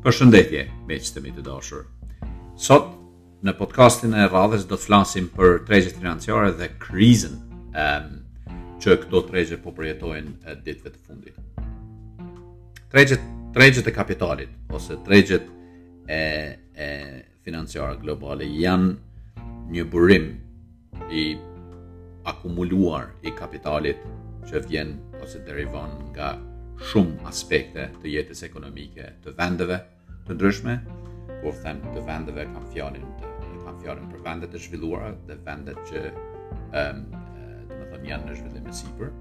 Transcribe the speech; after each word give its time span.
Për 0.00 0.14
shëndetje, 0.16 0.60
me 0.88 0.96
që 0.96 1.10
të 1.12 1.20
mi 1.26 1.30
të 1.36 1.42
dashur. 1.44 1.82
Sot, 2.56 2.86
në 3.44 3.52
podcastin 3.58 4.14
e 4.16 4.22
radhës, 4.32 4.62
do 4.70 4.78
të 4.80 4.86
flasim 4.86 5.26
për 5.34 5.58
trejgjët 5.68 5.98
financiare 6.00 6.54
dhe 6.56 6.70
krizën 6.80 7.34
um, 7.82 8.06
që 8.80 8.96
këto 9.02 9.20
trejgjët 9.28 9.60
po 9.64 9.74
përjetojnë 9.76 10.32
e 10.48 10.54
ditëve 10.64 10.94
të 10.94 11.02
fundit. 11.02 12.80
Trejgjët, 12.94 13.26
trejgjët 13.52 13.90
e 13.92 13.96
kapitalit, 13.98 14.56
ose 14.72 14.96
trejgjët 15.06 15.52
e, 16.16 16.22
e 16.80 16.88
financiare 17.44 18.00
globale, 18.00 18.48
janë 18.48 19.44
një 19.76 19.84
burim 19.92 20.30
i 21.12 21.26
akumuluar 22.32 23.12
i 23.28 23.36
kapitalit 23.36 24.00
që 24.48 24.64
vjen 24.68 24.96
ose 25.20 25.44
derivon 25.44 25.92
nga 26.14 26.32
shumë 26.88 27.26
aspekte 27.28 27.88
të 28.00 28.10
jetës 28.14 28.40
ekonomike 28.46 29.06
të 29.24 29.34
vendeve 29.38 29.76
të 30.26 30.36
ndryshme, 30.36 30.76
por 31.42 31.56
them 31.64 31.80
të 31.94 32.02
vendeve 32.08 32.46
kam 32.54 32.64
fjalën 32.72 33.04
të 33.20 33.50
kam 33.66 33.80
fjalën 33.82 34.06
për 34.14 34.22
vende 34.24 34.48
të 34.52 34.60
zhvilluara 34.64 35.10
dhe 35.28 35.36
vende 35.46 35.74
që 35.90 36.02
um, 36.12 37.02
do 37.68 37.74
të 37.76 37.84
thonë 37.92 38.08
janë 38.12 38.28
në 38.30 38.38
zhvillim 38.40 38.70
të 38.70 38.74
sipër 38.82 39.12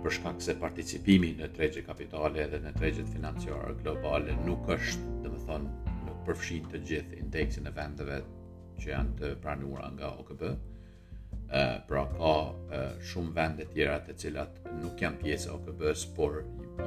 për 0.00 0.16
shkak 0.16 0.40
se 0.46 0.54
participimi 0.56 1.34
në 1.38 1.50
tregjet 1.56 1.84
kapitale 1.88 2.46
dhe 2.52 2.62
në 2.64 2.72
tregjet 2.78 3.08
financiare 3.12 3.74
globale 3.82 4.32
nuk 4.46 4.64
është, 4.72 5.04
do 5.26 5.34
të 5.36 5.42
thonë, 5.50 5.76
nuk 6.06 6.22
përfshin 6.30 6.64
të 6.72 6.80
gjithë 6.88 7.20
indeksin 7.20 7.68
e 7.68 7.74
vendeve 7.76 8.22
që 8.80 8.94
janë 8.94 9.18
të 9.20 9.34
pranuara 9.44 9.90
nga 9.98 10.14
OKB. 10.22 10.46
Ëh, 11.50 11.82
pra 11.88 12.04
ka 12.16 12.32
shumë 13.10 13.34
vende 13.36 13.66
të 13.68 13.74
tjera 13.76 13.98
të 14.06 14.16
cilat 14.22 14.64
nuk 14.80 15.02
janë 15.04 15.20
pjesë 15.20 15.50
e 15.50 15.52
OKB-s, 15.58 16.06
por 16.16 16.40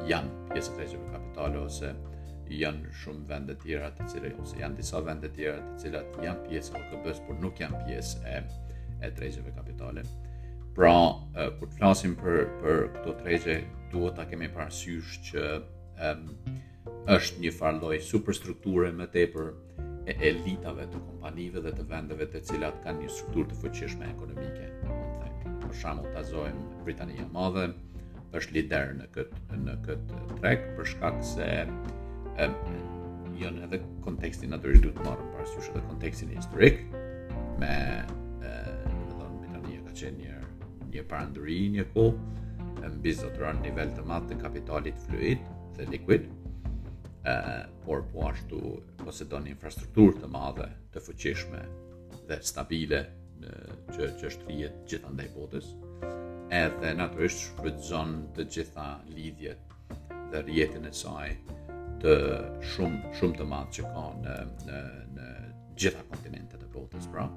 janë 0.10 0.50
pjesë 0.52 0.74
të 0.74 0.78
tregut 0.80 1.10
kapitale 1.14 1.60
ose 1.62 1.90
janë 2.60 2.92
shumë 3.02 3.26
vende 3.30 3.54
të 3.60 3.66
tjera 3.68 3.90
të 3.98 4.08
cilat 4.12 4.40
ose 4.42 4.58
janë 4.60 4.78
disa 4.80 5.02
vende 5.06 5.30
të 5.32 5.36
tjera 5.38 5.60
të 5.64 5.76
cilat 5.84 6.18
janë 6.28 6.48
pjesë 6.48 6.76
të 6.76 6.84
OKB-s 6.88 7.22
por 7.28 7.38
nuk 7.44 7.62
janë 7.62 7.82
pjesë 7.86 8.26
e 8.34 8.36
e 9.04 9.10
tregjeve 9.18 9.52
kapitale. 9.58 10.04
Pra, 10.74 10.92
kur 11.60 11.70
të 11.70 11.78
flasim 11.78 12.14
për 12.18 12.38
për 12.62 12.80
këto 12.96 13.14
tregje, 13.20 13.58
duhet 13.92 14.16
ta 14.18 14.26
kemi 14.32 14.48
parasysh 14.54 15.18
që 15.28 15.44
është 17.18 17.44
një 17.44 17.52
farë 17.58 17.82
lloj 17.84 17.98
superstrukture 18.12 18.92
më 19.00 19.10
tepër 19.16 19.52
e 20.10 20.16
elitave 20.32 20.88
të 20.94 21.02
kompanive 21.08 21.62
dhe 21.68 21.74
të 21.78 21.86
vendeve 21.92 22.30
të 22.34 22.42
cilat 22.50 22.80
kanë 22.86 23.04
një 23.06 23.12
struktur 23.18 23.50
të 23.52 23.60
fuqishme 23.62 24.10
ekonomike. 24.10 24.72
Për 25.64 25.76
shambull, 25.82 26.10
ta 26.16 26.24
zojmë 26.32 26.82
Britaninë 26.86 27.26
e 27.26 27.30
Madhe, 27.36 27.68
është 28.38 28.56
lider 28.58 28.94
në 28.98 29.06
këtë 29.14 29.58
në 29.64 29.74
këtë 29.86 30.20
treg 30.40 30.64
për 30.78 30.88
shkak 30.94 31.18
se 31.34 31.48
janë 33.40 33.66
edhe 33.68 33.80
kontekstin 34.06 34.54
natyrisht 34.56 34.86
duhet 34.86 35.02
marrë 35.06 35.28
parasysh 35.36 35.68
edhe 35.74 35.84
kontekstin 35.90 36.32
historik 36.38 36.80
me 37.62 37.70
ë 38.04 38.46
do 38.46 38.94
të 38.94 39.18
thonë 39.18 39.42
ka 39.52 39.62
qenë 40.02 40.22
një 40.24 40.38
një 40.96 41.06
parandri 41.12 41.60
një 41.78 41.86
ku 41.96 42.08
mbi 42.94 43.14
zotëran 43.20 43.62
nivel 43.66 43.94
të 43.98 44.06
matë 44.10 44.32
të 44.34 44.40
kapitalit 44.42 44.98
fluid 45.08 45.46
dhe 45.78 45.86
likuid, 45.90 46.26
e, 46.28 47.36
por 47.86 48.04
po 48.12 48.26
ashtu 48.28 48.60
ose 49.10 49.26
një 49.32 49.54
infrastruktur 49.54 50.14
të 50.20 50.30
madhe 50.36 50.68
të 50.94 51.06
fuqishme 51.06 51.64
dhe 52.32 52.42
stabile 52.52 53.00
që, 53.44 54.10
që 54.20 54.30
është 54.30 54.50
rjetë 54.52 54.86
gjithë 54.92 55.30
botës, 55.38 55.72
edhe 56.52 56.94
natyrisht 56.98 57.40
shfrytëzon 57.48 58.14
të 58.36 58.46
gjitha 58.56 58.86
lidhjet 59.14 59.76
dhe 60.32 60.42
rjetin 60.48 60.86
e 60.90 60.94
saj 61.02 61.30
të 62.04 62.16
shumë 62.74 63.14
shumë 63.20 63.38
të 63.40 63.48
madh 63.54 63.70
që 63.78 63.86
ka 63.94 64.04
në 64.26 64.36
në 64.68 64.80
në 65.18 65.28
gjitha 65.80 66.04
kontinentet 66.10 66.64
e 66.64 66.70
botës 66.76 67.08
pra 67.14 67.28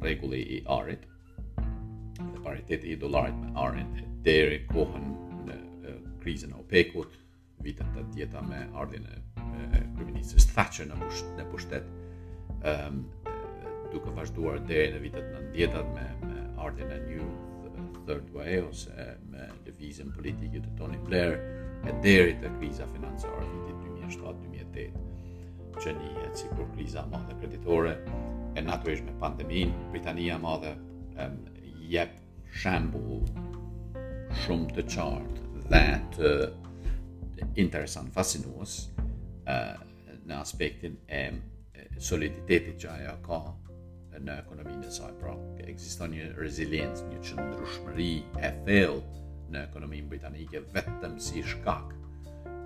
rregulli 0.02 0.40
i 0.58 0.62
arit 0.80 1.03
dhe 2.18 2.44
pariteti 2.44 2.96
i 2.96 2.97
dollarit 2.97 3.38
me 3.44 3.52
arin 3.62 3.92
deri 4.26 4.64
kohën 4.74 5.31
krizën 6.22 6.52
në 6.54 6.59
OPEC-ut, 6.62 7.16
vitet 7.66 7.90
të 7.96 8.04
djeta 8.16 8.42
me 8.46 8.64
ardhjën 8.78 9.08
e, 9.09 9.20
e 9.80 10.42
Thatcher 10.52 10.88
në 10.90 10.98
pusht, 11.02 11.28
në 11.38 11.48
pushtet, 11.52 11.88
ehm, 12.68 13.02
duke 13.92 14.14
vazhduar 14.16 14.62
deri 14.70 14.94
në 14.96 15.02
vitet 15.04 15.32
90-tat 15.34 15.90
me, 15.96 16.06
me 16.26 16.46
ardhjën 16.66 16.94
e 16.96 17.00
New 17.08 17.32
Third 18.08 18.32
Way 18.36 18.56
ose 18.68 19.04
me 19.30 19.46
devizën 19.68 20.09
politike 20.16 20.62
të 20.66 20.72
Tony 20.80 20.98
Blair 21.06 21.36
e 21.88 21.94
deri 22.04 22.34
te 22.42 22.50
kriza 22.58 22.88
financiare 22.96 23.46
vitit 23.52 24.18
2007-2008 24.22 25.08
që 25.82 25.94
një 25.98 26.24
si 26.38 26.50
kur 26.52 26.66
kriza 26.74 27.06
dhe 27.09 27.36
kreditore 27.40 27.94
e 28.58 28.64
natërish 28.66 29.06
me 29.06 29.14
pandemin 29.22 29.72
Britania 29.94 30.38
madhe 30.42 30.74
em, 31.24 31.38
jep 31.94 32.16
shambull 32.52 33.24
shumë 34.44 34.76
të 34.80 34.86
qartë 34.92 35.51
that 35.72 36.20
uh, 36.20 36.52
interesant 37.56 38.12
fascinuos 38.14 38.90
uh, 39.48 39.80
në 40.28 40.36
aspektin 40.38 40.98
e 41.08 41.22
soliditetit 42.02 42.78
që 42.84 42.92
ajo 42.98 43.14
ka 43.24 43.40
në 44.22 44.36
ekonominë 44.44 44.86
e 44.86 44.92
saj, 44.94 45.14
pra 45.18 45.32
ekziston 45.64 46.12
një 46.14 46.28
rezilience, 46.38 47.08
një 47.08 47.22
qëndrueshmëri 47.30 48.09
e 48.44 48.52
thellë 48.68 49.22
në 49.56 49.64
ekonominë 49.70 50.12
britanike 50.12 50.62
vetëm 50.76 51.16
si 51.24 51.42
shkak 51.48 51.96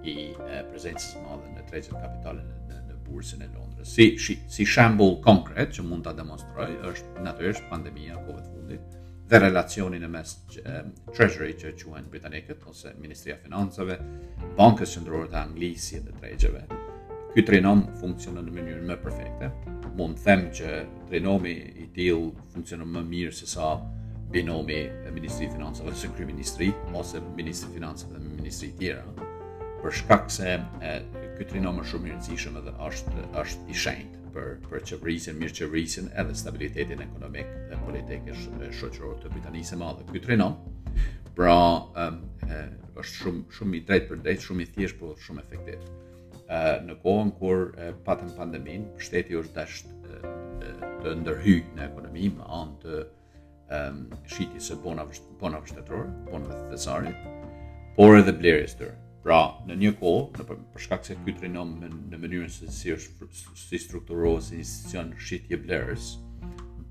i 0.05 0.33
prezencës 0.71 1.13
së 1.13 1.21
madhe 1.23 1.53
në 1.55 1.67
tregun 1.69 2.01
kapitale 2.01 2.43
në, 2.73 2.81
në 2.89 2.97
bursën 3.05 3.45
e 3.45 3.51
Londrës. 3.53 3.93
Si 3.95 4.09
si, 4.19 4.39
si 4.51 4.65
shembull 4.67 5.19
konkret 5.25 5.71
që 5.77 5.85
mund 5.85 6.03
ta 6.09 6.13
demonstroj 6.17 6.71
është 6.91 7.23
natyrisht 7.25 7.69
pandemia 7.71 8.17
e 8.17 8.23
COVID-19 8.27 9.04
dhe 9.29 9.39
relacionin 9.39 10.03
e 10.03 10.07
mes 10.11 10.33
treasury 11.15 11.55
që 11.57 11.71
quen 11.81 12.05
Britanikët, 12.11 12.65
ose 12.69 12.91
Ministria 13.01 13.37
Financave, 13.41 13.95
bankës 14.57 14.93
qëndrorët 14.99 15.33
e 15.33 15.39
Anglisi 15.41 16.01
dhe 16.05 16.13
tregjeve. 16.19 16.61
Ky 17.33 17.43
trinom 17.43 17.81
funksionën 17.99 18.45
në 18.47 18.53
mënyrë 18.59 18.85
më 18.91 18.97
perfekte. 19.01 19.49
Mundë 19.97 20.23
them 20.27 20.45
që 20.55 20.71
trinomi 21.09 21.55
i 21.81 21.87
til 21.95 22.29
funksionën 22.53 22.87
më 22.95 23.03
mirë 23.09 23.35
se 23.41 23.49
sa 23.49 23.71
binomi 24.31 24.77
e 25.09 25.15
Ministri 25.15 25.49
Financave 25.51 25.91
ose 25.91 26.05
së 26.05 26.13
kry 26.15 26.27
Ministri, 26.29 26.69
ose 26.93 27.21
Ministri 27.37 27.75
i 27.75 27.81
dhe 27.81 28.21
Ministri 28.21 28.71
tjera. 28.79 29.03
Për 29.81 29.97
shkak 30.01 30.29
se 30.31 30.55
ky 31.37 31.49
trinom 31.49 31.81
është 31.81 31.95
shumë 31.95 32.07
mirëzishëm 32.11 32.61
edhe 32.61 32.77
është, 32.87 33.25
është 33.41 33.73
i 33.73 33.81
shenjtë 33.81 34.21
për 34.35 34.55
për 34.67 34.95
mirë 35.07 35.33
mirçevrisin 35.39 36.09
edhe 36.21 36.35
stabilitetin 36.35 37.01
ekonomik 37.05 37.51
dhe 37.69 37.77
politik 37.85 38.25
shqoqëror 38.41 39.13
të 39.23 39.31
Britanisë 39.33 39.73
së 39.73 39.77
Madhe. 39.81 40.05
Ky 40.11 40.21
trenon. 40.25 40.57
Pra, 41.35 41.55
është 43.01 43.15
shumë 43.19 43.55
shumë 43.57 43.77
i 43.79 43.79
drejtë 43.87 44.09
për 44.11 44.19
drejtë, 44.25 44.45
shumë 44.47 44.63
i 44.63 44.67
thjeshtë 44.75 44.99
por 45.01 45.15
shumë 45.23 45.41
efektiv. 45.43 45.87
Ë 46.51 46.61
në 46.87 46.95
kohën 47.03 47.31
kur 47.39 47.63
patën 48.07 48.31
pandemin, 48.37 48.85
shteti 49.03 49.35
është 49.41 49.55
dash 49.55 49.81
të 51.03 51.15
ndërhyj 51.23 51.57
në 51.75 51.87
ekonomi 51.89 52.31
me 52.37 52.47
anë 52.59 52.77
të 52.83 52.95
um, 52.99 53.97
shitjes 54.31 54.71
së 54.71 54.77
bonave 54.85 55.19
bonave 55.43 55.69
shtetërore, 55.73 56.07
bonave 56.31 56.61
thesarit, 56.71 57.27
por 57.97 58.15
edhe 58.21 58.33
blerës 58.39 58.77
tërë. 58.79 58.95
Pra, 59.25 59.55
në 59.65 59.73
një 59.81 59.89
kohë, 59.97 60.35
në 60.37 60.43
për 60.45 60.59
shkak 60.83 61.07
se 61.07 61.15
ky 61.25 61.33
trinom 61.33 61.71
në, 61.81 61.87
në 62.11 62.17
mënyrën 62.21 62.51
se 62.53 62.67
si 62.69 62.91
është 62.93 63.25
si 63.57 63.79
strukturohet 63.81 64.43
si 64.45 64.59
institucion 64.61 65.07
shitje 65.17 65.57
vlerës, 65.63 66.11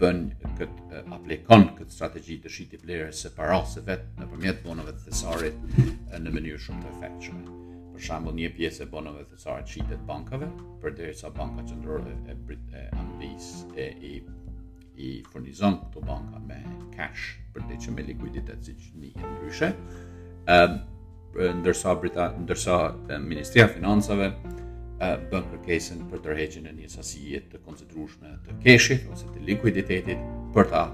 bën 0.00 0.22
kët 0.58 0.80
aplikon 1.14 1.68
këtë 1.76 1.94
strategji 1.94 2.40
të 2.42 2.50
shitje 2.50 2.80
vlerës 2.82 3.20
së 3.22 3.30
parasë 3.36 3.84
vetë 3.86 4.18
nëpërmjet 4.18 4.64
bonave 4.64 4.96
të 4.96 5.04
thesarit 5.04 5.78
në 6.24 6.32
mënyrë 6.34 6.58
shumë 6.64 6.82
të 6.82 6.90
efektshme. 6.92 7.58
Për 7.92 8.04
shembull, 8.08 8.34
një 8.40 8.50
pjesë 8.58 8.82
e 8.82 8.88
bonave 8.96 9.22
të 9.22 9.36
thesarit 9.36 9.70
shitet 9.76 10.02
bankave, 10.10 10.48
përderisa 10.82 11.30
banka 11.38 11.62
qendrore 11.70 12.16
e 12.26 12.34
Brit 12.48 12.74
e 12.74 12.82
Anglis 12.98 13.52
e, 13.78 13.84
e 13.84 13.86
i 14.08 14.12
i 15.04 15.12
furnizon 15.28 15.78
këto 15.84 16.02
banka 16.10 16.38
me 16.50 16.58
cash 16.98 17.30
për 17.54 17.64
të 17.70 17.78
që 17.86 17.94
me 17.94 18.04
likuiditet 18.10 18.60
si 18.66 18.74
që 18.78 18.92
një 19.04 19.12
e 19.18 19.24
ndryshe. 19.36 19.70
Um, 20.54 20.74
ndërsa 21.38 21.94
Brita, 22.00 22.34
ndërsa 22.40 22.74
Ministria 23.18 23.66
e 23.68 23.72
Financave 23.74 24.28
bën 25.26 25.46
kërkesën 25.50 26.04
për 26.12 26.22
tërheqjen 26.24 26.68
e 26.70 26.74
një 26.78 26.88
sasie 26.88 27.40
të 27.50 27.58
koncentrueshme 27.66 28.30
të 28.46 28.54
keshit 28.62 29.08
ose 29.12 29.26
të 29.34 29.42
likuiditetit 29.48 30.20
për 30.54 30.68
ta 30.70 30.84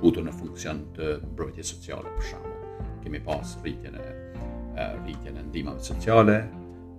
futur 0.00 0.24
në 0.26 0.34
funksion 0.36 0.82
të 0.96 1.12
mbrojtjes 1.32 1.72
sociale 1.74 2.12
për 2.18 2.28
shkak. 2.30 2.48
Kemi 3.02 3.20
pas 3.24 3.54
rritjen 3.64 3.96
e 3.98 4.86
rritjen 5.00 5.38
e 5.40 5.44
ndihmave 5.48 5.82
sociale 5.84 6.36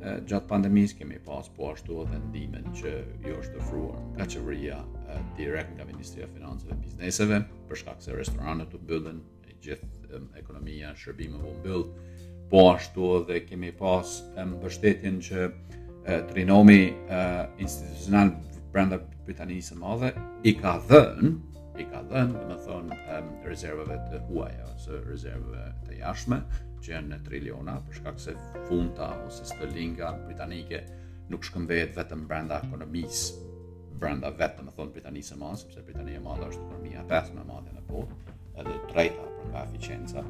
gjatë 0.01 0.47
pandemisë, 0.49 0.97
kemi 1.03 1.19
pas 1.25 1.49
po 1.55 1.69
ashtu 1.75 1.99
edhe 2.07 2.17
ndihmën 2.25 2.71
që 2.79 2.93
jo 3.27 3.37
është 3.37 3.59
ofruar 3.61 3.99
nga 4.15 4.25
qeveria 4.33 4.79
direkt 5.37 5.75
nga 5.77 5.85
Ministria 5.85 6.25
e 6.25 6.31
Financave 6.33 6.73
dhe 6.73 6.81
Bizneseve 6.87 7.43
për 7.69 7.81
shkak 7.83 8.01
se 8.01 8.17
restoranët 8.17 8.73
u 8.73 8.81
mbyllën, 8.81 9.21
gjithë 9.61 10.19
ekonomia, 10.41 10.89
shërbimeve 10.97 11.45
u 11.51 11.59
mbyllën 11.59 12.10
po 12.51 12.71
ashtu 12.75 13.23
dhe 13.27 13.37
kemi 13.47 13.71
pas 13.71 14.03
mbështetjen 14.35 15.19
që 15.27 15.47
trinomi 16.29 16.83
institucional 17.63 18.31
brenda 18.73 18.97
Britanisë 19.25 19.71
së 19.73 19.75
Madhe 19.79 20.09
i 20.49 20.55
ka 20.57 20.73
dhënë, 20.89 21.29
i 21.79 21.83
ka 21.87 22.01
dhënë, 22.09 22.33
dhe 22.33 22.49
të 22.49 22.57
thonë 22.65 22.91
um, 23.17 23.29
rezervave 23.47 23.97
të 24.09 24.17
huaja 24.27 24.65
ose 24.73 24.93
rezervave 25.05 25.63
të 25.87 25.91
jashme 26.01 26.37
që 26.81 26.87
janë 26.95 27.09
në 27.13 27.17
triliona 27.27 27.75
për 27.87 27.93
shkak 28.01 28.17
se 28.19 28.31
funta 28.67 29.09
ose 29.27 29.43
sterlinga 29.47 30.09
britanike 30.25 30.79
nuk 31.31 31.41
shkëmbehet 31.47 31.91
vetëm 31.95 32.21
brenda 32.27 32.55
ekonomisë 32.65 33.27
brenda 34.01 34.29
vetë, 34.35 34.57
do 34.63 34.63
të 34.67 34.71
thonë 34.79 34.93
Britanisë 34.97 35.29
së 35.33 35.37
Madhe, 35.39 35.59
sepse 35.61 35.85
Britania 35.85 36.17
e 36.17 36.25
Madhe 36.25 36.45
është 36.51 36.63
ekonomia 36.65 37.05
pesë 37.11 37.31
më 37.37 37.41
e 37.45 37.49
madhe 37.51 37.71
në 37.77 37.81
botë, 37.91 38.13
edhe 38.63 38.75
treta 38.91 39.25
për 39.37 39.45
nga 39.53 39.61
eficienca 39.69 40.21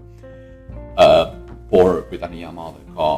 por 1.71 1.89
Britania 2.09 2.49
e 2.49 2.51
Madhe 2.59 2.83
ka 2.97 3.11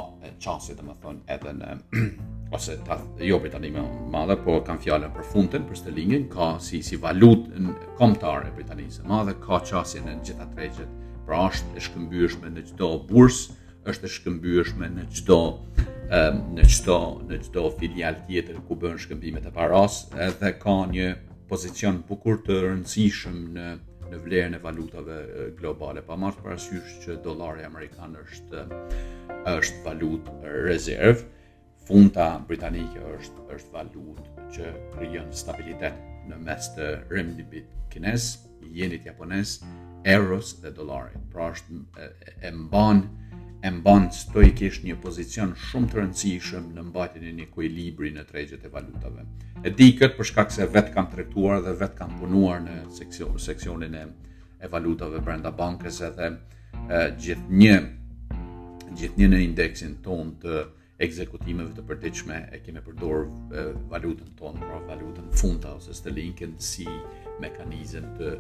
çanse 0.44 0.76
të 0.78 0.84
më 0.86 0.94
thon 1.02 1.16
edhe 1.36 1.52
në 1.58 1.72
ose 2.56 2.76
ta 2.86 3.00
jo 3.26 3.40
Britania 3.42 3.82
e 3.82 4.10
Madhe 4.14 4.36
po 4.46 4.60
kanë 4.68 4.82
fjalën 4.84 5.14
për 5.16 5.26
fundin 5.32 5.66
për 5.66 5.80
sterlingin 5.80 6.28
ka 6.30 6.52
si 6.62 6.84
si 6.86 7.00
valutë 7.02 7.64
kombëtare 7.98 8.52
Britanisë 8.54 9.08
Madhe 9.10 9.34
ka 9.42 9.58
çasje 9.70 10.04
në 10.06 10.14
të 10.20 10.28
gjitha 10.30 10.46
tregjet 10.54 10.92
pra 11.26 11.40
është 11.50 11.74
e 11.80 11.84
shkëmbyeshme 11.88 12.54
në 12.54 12.66
çdo 12.70 12.92
bursë 13.10 13.58
është 13.90 14.06
e 14.10 14.14
shkëmbyeshme 14.20 14.90
në 15.00 15.08
çdo 15.18 15.40
në 16.54 16.68
çdo 16.76 17.00
në 17.32 17.40
çdo 17.48 17.64
filial 17.80 18.22
tjetër 18.28 18.62
ku 18.68 18.78
bën 18.84 19.02
shkëmbimet 19.08 19.50
e 19.50 19.56
parasë 19.58 20.14
edhe 20.28 20.54
ka 20.62 20.78
një 20.94 21.10
pozicion 21.50 22.04
bukur 22.10 22.44
të 22.46 22.62
rëndësishëm 22.68 23.42
në 23.58 23.68
në 24.14 24.20
vlerën 24.22 24.56
e 24.58 24.62
valutave 24.62 25.16
globale, 25.58 26.04
pa 26.06 26.16
marrë 26.20 26.44
parasysh 26.46 26.98
që 27.06 27.16
dollari 27.26 27.66
amerikan 27.66 28.14
është 28.20 28.64
është 29.54 29.80
valutë 29.86 30.54
rezerv, 30.68 31.24
funta 31.88 32.28
britanike 32.48 33.02
është 33.18 33.48
është 33.58 33.74
valutë 33.78 34.50
që 34.56 34.72
krijon 34.94 35.32
stabilitet 35.44 35.98
në 36.30 36.38
mes 36.46 36.70
të 36.78 36.92
renminbit 37.12 37.74
kinez, 37.92 38.30
jenit 38.72 39.06
japonez, 39.10 39.58
euros 40.14 40.54
dhe 40.62 40.72
dollarit. 40.78 41.18
Pra 41.34 41.50
është 41.56 41.80
e, 42.00 42.10
e 42.48 42.54
mban 42.56 43.02
e 43.64 43.72
mbanë 43.72 44.12
stoikisht 44.12 44.84
një 44.84 44.98
pozicion 45.00 45.54
shumë 45.56 45.88
të 45.90 45.96
rëndësishëm 46.00 46.66
në 46.76 46.82
mbajtjen 46.90 47.28
e 47.30 47.34
një 47.38 47.44
ekuilibri 47.48 48.10
në 48.12 48.26
tregjet 48.28 48.66
e 48.68 48.72
valutave. 48.74 49.24
E 49.64 49.72
di 49.72 49.88
këtë 49.96 50.18
për 50.18 50.28
shkak 50.32 50.52
se 50.52 50.66
vet 50.72 50.90
kam 50.96 51.08
tretuar 51.12 51.62
dhe 51.64 51.72
vet 51.80 51.94
kam 51.96 52.12
punuar 52.20 52.60
në 52.66 52.76
seksion, 52.98 53.38
seksionin 53.40 53.96
e 53.96 54.02
e 54.64 54.68
valutave 54.72 55.20
brenda 55.20 55.50
bankës 55.52 55.98
edhe 56.10 56.28
e, 56.88 57.00
gjithë 57.20 57.58
një 57.60 59.28
në 59.34 59.40
indeksin 59.46 59.98
ton 60.06 60.30
të 60.44 60.60
ekzekutimeve 61.04 61.74
të 61.76 61.84
përdiqme 61.90 62.38
e 62.56 62.60
keme 62.64 62.80
përdor 62.86 63.26
e, 63.28 63.64
valutën 63.92 64.36
ton 64.40 64.56
pra 64.60 64.80
valutën 64.88 65.32
funda 65.40 65.76
ose 65.80 65.92
së 65.96 66.08
të 66.10 66.16
linkin 66.20 66.56
si 66.64 66.88
mekanizën 67.44 68.08
të 68.20 68.36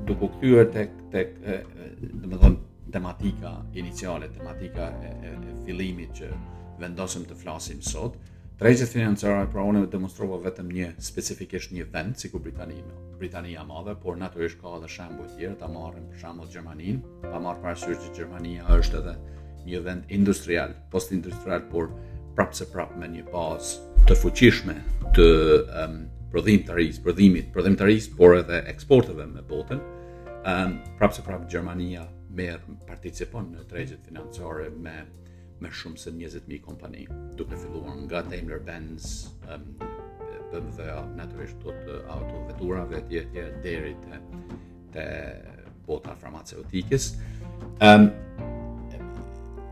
do 0.07 0.15
u 0.19 0.31
kthyer 0.37 0.69
tek 0.73 0.95
tek 1.11 1.35
do 1.43 2.29
të 2.29 2.37
them 2.45 2.59
tematika 2.95 3.53
iniciale 3.83 4.29
tematika 4.37 4.91
e, 5.03 5.13
e, 5.29 5.33
e 5.33 5.55
fillimit 5.65 6.13
që 6.21 6.31
vendosëm 6.79 7.25
të 7.27 7.35
flasim 7.43 7.83
sot 7.83 8.15
Drejqet 8.57 8.89
financiare, 8.89 9.45
pra 9.53 9.61
unë 9.69 9.83
e 9.85 9.87
demonstrova 9.93 10.39
vetëm 10.41 10.71
një, 10.73 10.85
specifikisht 11.05 11.75
një 11.75 11.83
vend, 11.93 12.15
si 12.17 12.31
ku 12.33 12.39
Britanime, 12.41 12.87
Britania 13.19 13.61
madhe, 13.63 13.93
por 14.01 14.15
naturisht 14.17 14.57
ka 14.57 14.71
edhe 14.79 14.87
shambu 14.89 15.27
e 15.27 15.29
tjere, 15.35 15.53
ta 15.59 15.67
marrën 15.69 16.07
për 16.09 16.17
shambu 16.23 16.47
e 16.47 16.49
Gjermanin, 16.55 17.03
ta 17.27 17.37
marrë 17.43 17.61
parasysh 17.61 17.99
që 18.07 18.09
Gjermania 18.17 18.65
është 18.79 18.97
edhe 19.03 19.13
një 19.67 19.81
vend 19.85 20.09
industrial, 20.17 20.73
post-industrial, 20.89 21.67
por 21.69 21.91
prapë 22.39 22.57
se 22.63 22.67
prapë 22.73 22.97
me 22.97 23.11
një 23.19 23.27
bazë 23.29 24.01
të 24.09 24.17
fuqishme 24.23 24.79
të 25.13 25.27
um, 25.83 25.99
prodhim 26.33 26.65
të 26.65 26.79
rrisë, 26.79 27.05
prodhimit, 27.05 27.53
prodhim 27.53 27.77
të 27.77 27.91
rrisë, 27.91 28.15
por 28.17 28.39
edhe 28.39 28.63
eksporteve 28.73 29.29
me 29.35 29.45
botën, 29.53 29.85
um, 30.49 30.79
prapë 30.97 31.19
se 31.19 31.27
prapë 31.29 31.45
Gjermania 31.53 32.09
merë 32.41 32.79
participon 32.89 33.53
në 33.53 33.69
trejgjët 33.69 34.09
financiare 34.09 34.71
me 34.87 34.97
me 35.59 35.69
shumë 35.73 35.97
se 35.97 36.11
20.000 36.13 36.59
kompani, 36.61 37.05
duke 37.37 37.57
filluar 37.57 37.95
nga 38.05 38.21
Daimler 38.29 38.61
Benz, 38.63 39.31
BMW, 40.51 40.83
naturisht 41.17 41.57
të 41.63 41.73
të 41.83 41.95
auto 42.13 42.43
veturave 42.47 43.01
të 43.09 43.21
tjera 43.33 43.47
deri 43.65 43.95
te 44.05 44.19
te 44.93 45.03
bota 45.87 46.13
farmaceutikës. 46.15 47.09
um, 47.89 48.05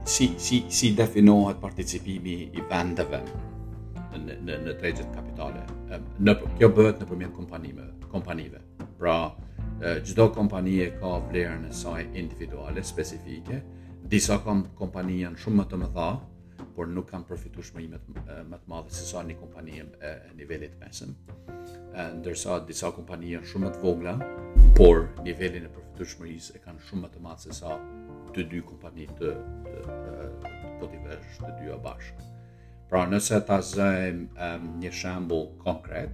si 0.05 0.27
si 0.37 0.65
si 0.69 0.91
definohet 0.95 1.59
participimi 1.61 2.35
i 2.53 2.61
vendeve 2.71 3.21
në 4.25 4.35
në 4.45 4.57
në 4.65 4.73
të 4.81 5.05
kapitale. 5.15 5.63
në 6.25 6.33
kjo 6.57 6.69
bëhet 6.69 6.99
nëpërmjet 7.01 7.33
kompanive, 7.33 7.85
kompanive. 8.11 8.59
Pra, 8.99 9.31
çdo 10.05 10.29
kompanije 10.33 10.97
ka 10.99 11.07
vlerën 11.29 11.65
e 11.69 11.73
saj 11.73 12.03
individuale 12.13 12.83
specifike, 12.83 13.61
disa 14.09 14.37
kom 14.43 14.65
kompani 14.77 15.15
janë 15.25 15.39
shumë 15.41 15.57
më 15.61 15.65
të 15.69 15.77
mëdha, 15.81 16.07
por 16.75 16.89
nuk 16.93 17.07
kanë 17.09 17.25
përfitueshmërinë 17.29 17.99
më 18.49 18.57
të 18.57 18.65
madhe 18.73 18.91
se 18.93 19.05
sa 19.07 19.21
një 19.25 19.37
kompani 19.39 19.79
e 19.79 20.11
nivelit 20.37 20.75
mesëm. 20.81 21.13
Ndërsa 22.19 22.59
disa 22.69 22.91
kompani 22.93 23.31
janë 23.35 23.49
shumë 23.51 23.63
më 23.65 23.71
të 23.73 23.81
vogla, 23.83 24.13
por 24.77 25.07
niveli 25.25 25.63
i 25.63 25.71
përfitueshmërisë 25.73 26.53
e 26.57 26.61
kanë 26.67 26.83
shumë 26.89 27.03
më 27.07 27.13
të 27.15 27.23
madh 27.25 27.41
se 27.47 27.57
sa 27.63 27.79
të 28.35 28.45
dy 28.51 28.61
kompani 28.69 29.07
të 29.17 29.31
potivesh 30.83 31.41
të 31.41 31.55
dyja 31.63 31.79
bashkë. 31.87 32.29
Pra 32.91 33.07
nëse 33.09 33.41
ta 33.49 33.57
zëjmë 33.65 34.47
um, 34.47 34.67
një 34.83 34.91
shembull 35.01 35.47
konkret, 35.65 36.11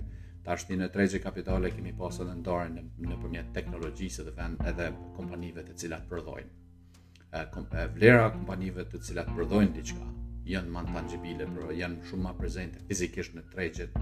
tash 0.48 0.70
ti 0.72 0.78
në 0.80 0.88
tregje 0.96 1.20
kapitale 1.28 1.74
kemi 1.76 1.92
pasur 2.00 2.30
ndarën 2.32 2.78
në, 2.80 2.88
në 3.10 3.20
përmjet 3.22 3.52
teknologjisë 3.60 4.30
dhe 4.30 4.38
vend 4.40 4.64
edhe 4.72 4.94
kompanive 5.20 5.66
të 5.68 5.76
cilat 5.84 6.08
prodhojnë 6.10 6.61
e 7.32 7.88
vlera 7.96 8.28
kompanive 8.36 8.84
të 8.92 9.00
cilat 9.08 9.30
prodhojnë 9.36 9.72
diçka 9.76 10.08
janë 10.52 10.72
më 10.74 10.82
tangjibile, 10.92 11.46
por 11.54 11.70
janë 11.78 12.04
shumë 12.10 12.26
më 12.26 12.34
prezente 12.38 12.82
fizikisht 12.90 13.38
në 13.38 13.46
tregjet 13.54 13.94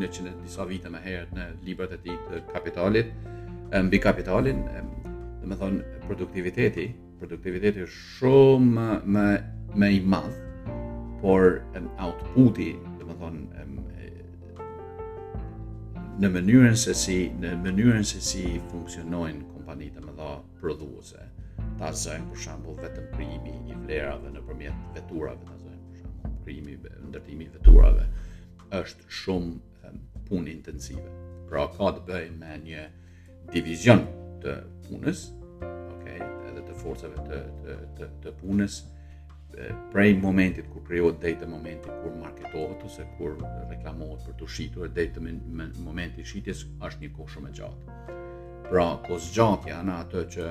në 0.00 0.08
që 0.14 0.24
në 0.24 0.32
disa 0.40 0.64
vite 0.70 0.88
më 0.94 1.04
herët 1.04 1.36
në 1.36 1.46
librat 1.68 1.92
e 1.98 2.00
tij 2.06 2.16
të 2.30 2.40
kapitalit 2.54 3.12
mbi 3.90 3.98
kapitalin, 4.00 4.60
do 5.42 5.48
të 5.52 5.56
thon 5.60 5.76
produktiviteti, 6.06 6.84
produktiviteti 7.20 7.82
është 7.84 8.02
shumë 8.16 9.00
më 9.16 9.26
më 9.82 9.88
i 9.96 9.98
madh, 10.06 10.36
por 11.20 11.58
outputi 11.98 12.70
më 13.06 13.14
thonë, 13.20 13.64
në 16.20 16.28
mënyrën 16.34 16.76
se 16.80 16.94
si 16.98 17.16
në 17.40 17.52
mënyrën 17.64 18.04
se 18.08 18.20
si 18.24 18.42
funksionojnë 18.72 19.44
kompanitë 19.52 20.02
më 20.06 20.14
dha 20.18 20.30
prodhuese. 20.60 21.22
Ta 21.80 21.90
zënë 21.92 22.30
për 22.32 22.40
shembull 22.42 22.78
vetëm 22.80 23.06
krijimi 23.14 23.54
i 23.72 23.76
vlerave 23.82 24.30
nëpërmjet 24.32 24.96
veturave, 24.96 25.44
ta 25.48 25.56
zënë 25.62 25.82
për 25.88 26.00
shembull 26.00 26.34
krijimi 26.46 26.76
ndërtimi 27.12 27.46
i 27.48 27.52
veturave 27.56 28.06
është 28.80 29.08
shumë 29.20 29.94
punë 30.28 30.54
intensive. 30.56 31.06
Pra 31.50 31.66
ka 31.76 31.92
të 31.98 32.04
bëjë 32.08 32.32
me 32.40 32.56
një 32.64 32.84
divizion 33.54 34.02
të 34.42 34.56
punës, 34.88 35.28
okay, 35.62 36.18
edhe 36.48 36.64
të 36.70 36.78
forcave 36.80 37.28
të 37.28 37.44
të 37.68 37.76
të, 38.00 38.08
të 38.24 38.32
punës, 38.40 38.80
prej 39.92 40.14
momentit 40.14 40.64
kur 40.72 40.82
krijohet 40.86 41.20
deri 41.20 41.36
te 41.40 41.46
momenti 41.46 41.88
kur 42.02 42.10
marketohet 42.20 42.82
ose 42.86 43.04
kur 43.18 43.36
reklamohet 43.70 44.26
për 44.26 44.34
të 44.40 44.48
shitur 44.54 44.88
deri 44.88 45.12
te 45.14 45.20
momenti 45.84 46.20
i 46.20 46.26
shitjes 46.30 46.64
është 46.86 47.00
një 47.04 47.10
kohë 47.16 47.30
shumë 47.34 47.50
e 47.50 47.54
gjatë. 47.60 47.96
Pra, 48.70 48.86
ko 49.06 49.18
zgjatja 49.22 49.78
në 49.86 49.94
atë 50.04 50.22
që 50.36 50.46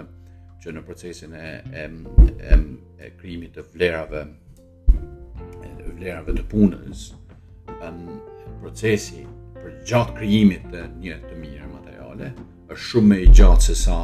që 0.64 0.74
në 0.74 0.82
procesin 0.88 1.34
e 1.36 1.48
e 1.72 1.86
e, 2.56 2.58
e 3.08 3.12
krijimit 3.20 3.58
të 3.58 3.66
vlerave 3.74 4.22
e 4.90 5.94
vlerave 5.98 6.34
të 6.38 6.46
punës, 6.52 7.08
ëm 7.86 8.00
procesi 8.62 9.26
për 9.62 9.80
gjatë 9.90 10.18
krijimit 10.18 10.70
të 10.74 10.86
një 11.04 11.20
të 11.28 11.42
mirë 11.44 11.70
materiale 11.76 12.32
është 12.72 12.88
shumë 12.90 13.12
më 13.14 13.20
i 13.28 13.34
gjatë 13.38 13.64
se 13.70 13.76
sa 13.86 14.00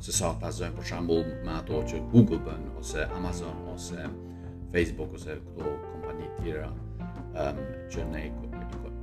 se 0.00 0.12
sa 0.16 0.30
ta 0.40 0.48
zënë 0.52 0.78
për 0.80 0.86
shambull 0.88 1.26
me 1.44 1.52
ato 1.60 1.82
që 1.84 1.98
Google 2.12 2.38
bën, 2.44 2.62
ose 2.80 3.04
Amazon, 3.16 3.58
ose 3.74 4.06
Facebook, 4.72 5.12
ose 5.18 5.34
këto 5.50 5.74
kompani 5.90 6.28
tjera 6.38 6.70
um, 6.70 7.60
që 7.92 8.06
ne 8.12 8.24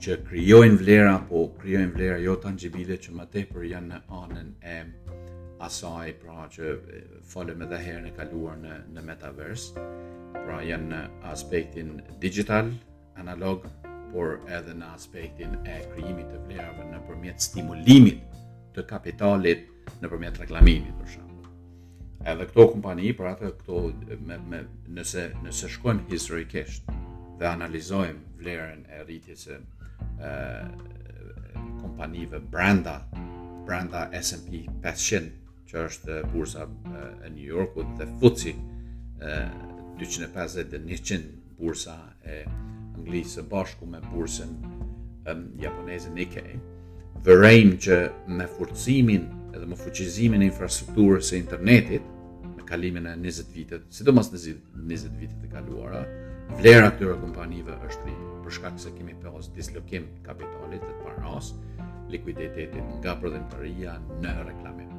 që 0.00 0.16
kryojnë 0.28 0.78
vlera, 0.80 1.16
po 1.28 1.48
kryojnë 1.60 1.94
vlera 1.96 2.20
jo 2.22 2.36
tangibile 2.40 2.96
që 3.02 3.14
ma 3.18 3.26
tepër 3.32 3.66
janë 3.72 3.90
në 3.90 4.00
anën 4.20 4.52
e 4.62 4.76
asaj, 5.66 6.12
pra 6.22 6.46
që 6.52 6.70
falem 7.26 7.66
edhe 7.66 7.82
herën 7.84 8.06
në 8.06 8.14
kaluar 8.16 8.54
në, 8.62 8.76
në 8.94 9.04
metaverse, 9.08 9.88
pra 10.36 10.60
janë 10.64 10.88
në 10.94 11.02
aspektin 11.34 11.98
digital, 12.22 12.70
analog, 13.20 13.64
por 14.10 14.38
edhe 14.50 14.72
në 14.74 14.88
aspektin 14.96 15.52
e 15.68 15.76
krijimit 15.92 16.30
të 16.32 16.40
vlerave 16.46 16.86
në 16.90 17.00
përmjet 17.06 17.44
stimulimit 17.44 18.22
të 18.74 18.84
kapitalit 18.90 19.66
në 20.00 20.10
përmjet 20.10 20.40
reklamimit 20.42 20.94
për 20.98 21.12
shumë. 21.14 21.28
Edhe 22.30 22.46
këto 22.50 22.66
kompani, 22.74 23.12
për 23.16 23.28
atë 23.30 23.50
këto, 23.60 23.80
me, 24.28 24.38
me, 24.50 24.62
nëse, 24.96 25.28
nëse 25.44 25.70
shkojmë 25.76 26.08
historikisht 26.10 26.90
dhe 27.40 27.48
analizojmë 27.48 28.42
vlerën 28.42 28.82
e 28.92 29.02
rritjes 29.06 29.46
e, 29.54 29.60
e 30.26 30.30
kompanive 31.80 32.42
brenda, 32.52 32.96
brenda 33.68 34.08
S&P 34.20 34.64
500, 34.82 35.30
që 35.70 35.84
është 35.86 36.18
bursa 36.32 36.64
e 37.22 37.30
New 37.30 37.44
Yorkut 37.46 37.92
dhe 38.00 38.08
futsi 38.18 38.56
250 39.22 40.72
dhe 40.74 40.80
100 40.82 41.28
bursa 41.60 41.94
e 42.26 42.40
anglisë 42.98 43.38
së 43.38 43.42
bashku 43.50 43.86
me 43.86 44.00
bursën 44.12 44.52
um, 45.30 45.44
Nikkei. 46.16 46.58
Vërejmë 47.24 47.76
që 47.84 47.96
me 48.40 48.46
furtësimin 48.48 49.26
edhe 49.50 49.66
me 49.68 49.76
fuqizimin 49.76 50.42
e 50.42 50.46
infrastrukturës 50.48 51.32
e 51.34 51.38
internetit 51.42 52.02
në 52.60 52.66
kalimin 52.68 53.06
e 53.10 53.16
20 53.20 53.50
vitet, 53.54 53.82
sidomos 53.92 54.30
në 54.32 54.38
20 54.88 55.16
vitet 55.20 55.44
e 55.44 55.50
kaluara, 55.52 56.00
vlerë 56.62 56.92
këtyre 56.94 57.16
kompanive 57.20 57.74
është 57.88 58.06
rritë, 58.06 58.30
përshka 58.46 58.70
këse 58.76 58.92
kemi 58.96 59.16
pas 59.20 59.50
dislokim 59.56 60.06
të 60.14 60.24
kapitalit 60.30 60.80
dhe 60.86 60.94
të 60.94 61.02
paras, 61.04 61.52
likuiditetit 62.10 62.80
nga 63.02 63.18
prodhëmëtaria 63.20 63.98
në 64.24 64.34
reklamet, 64.52 64.96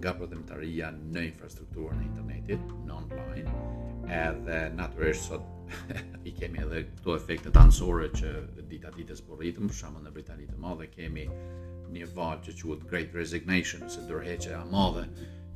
nga 0.00 0.16
prodhëmëtaria 0.18 0.90
në 0.96 1.26
infrastrukturën 1.34 2.00
e 2.02 2.08
internetit, 2.10 2.66
në 2.88 2.98
online, 3.02 3.89
edhe 4.12 4.70
natyrisht 4.76 5.28
sot 5.28 5.90
i 6.28 6.32
kemi 6.38 6.58
edhe 6.64 6.80
këto 6.98 7.14
efektet 7.20 7.56
anësore 7.62 8.08
që 8.20 8.30
dita 8.70 8.90
ditës 8.96 9.20
po 9.26 9.36
rritëm, 9.38 9.68
për 9.70 9.76
shumë 9.80 10.02
në 10.04 10.12
Britanisë 10.16 10.54
të 10.56 10.62
madhe 10.64 10.88
kemi 10.94 11.26
një 11.90 12.06
valë 12.14 12.44
që 12.46 12.52
quhet 12.60 12.82
Great 12.90 13.14
Resignation, 13.18 13.82
se 13.90 14.02
dërheqe 14.08 14.52
a 14.58 14.64
madhe 14.70 15.04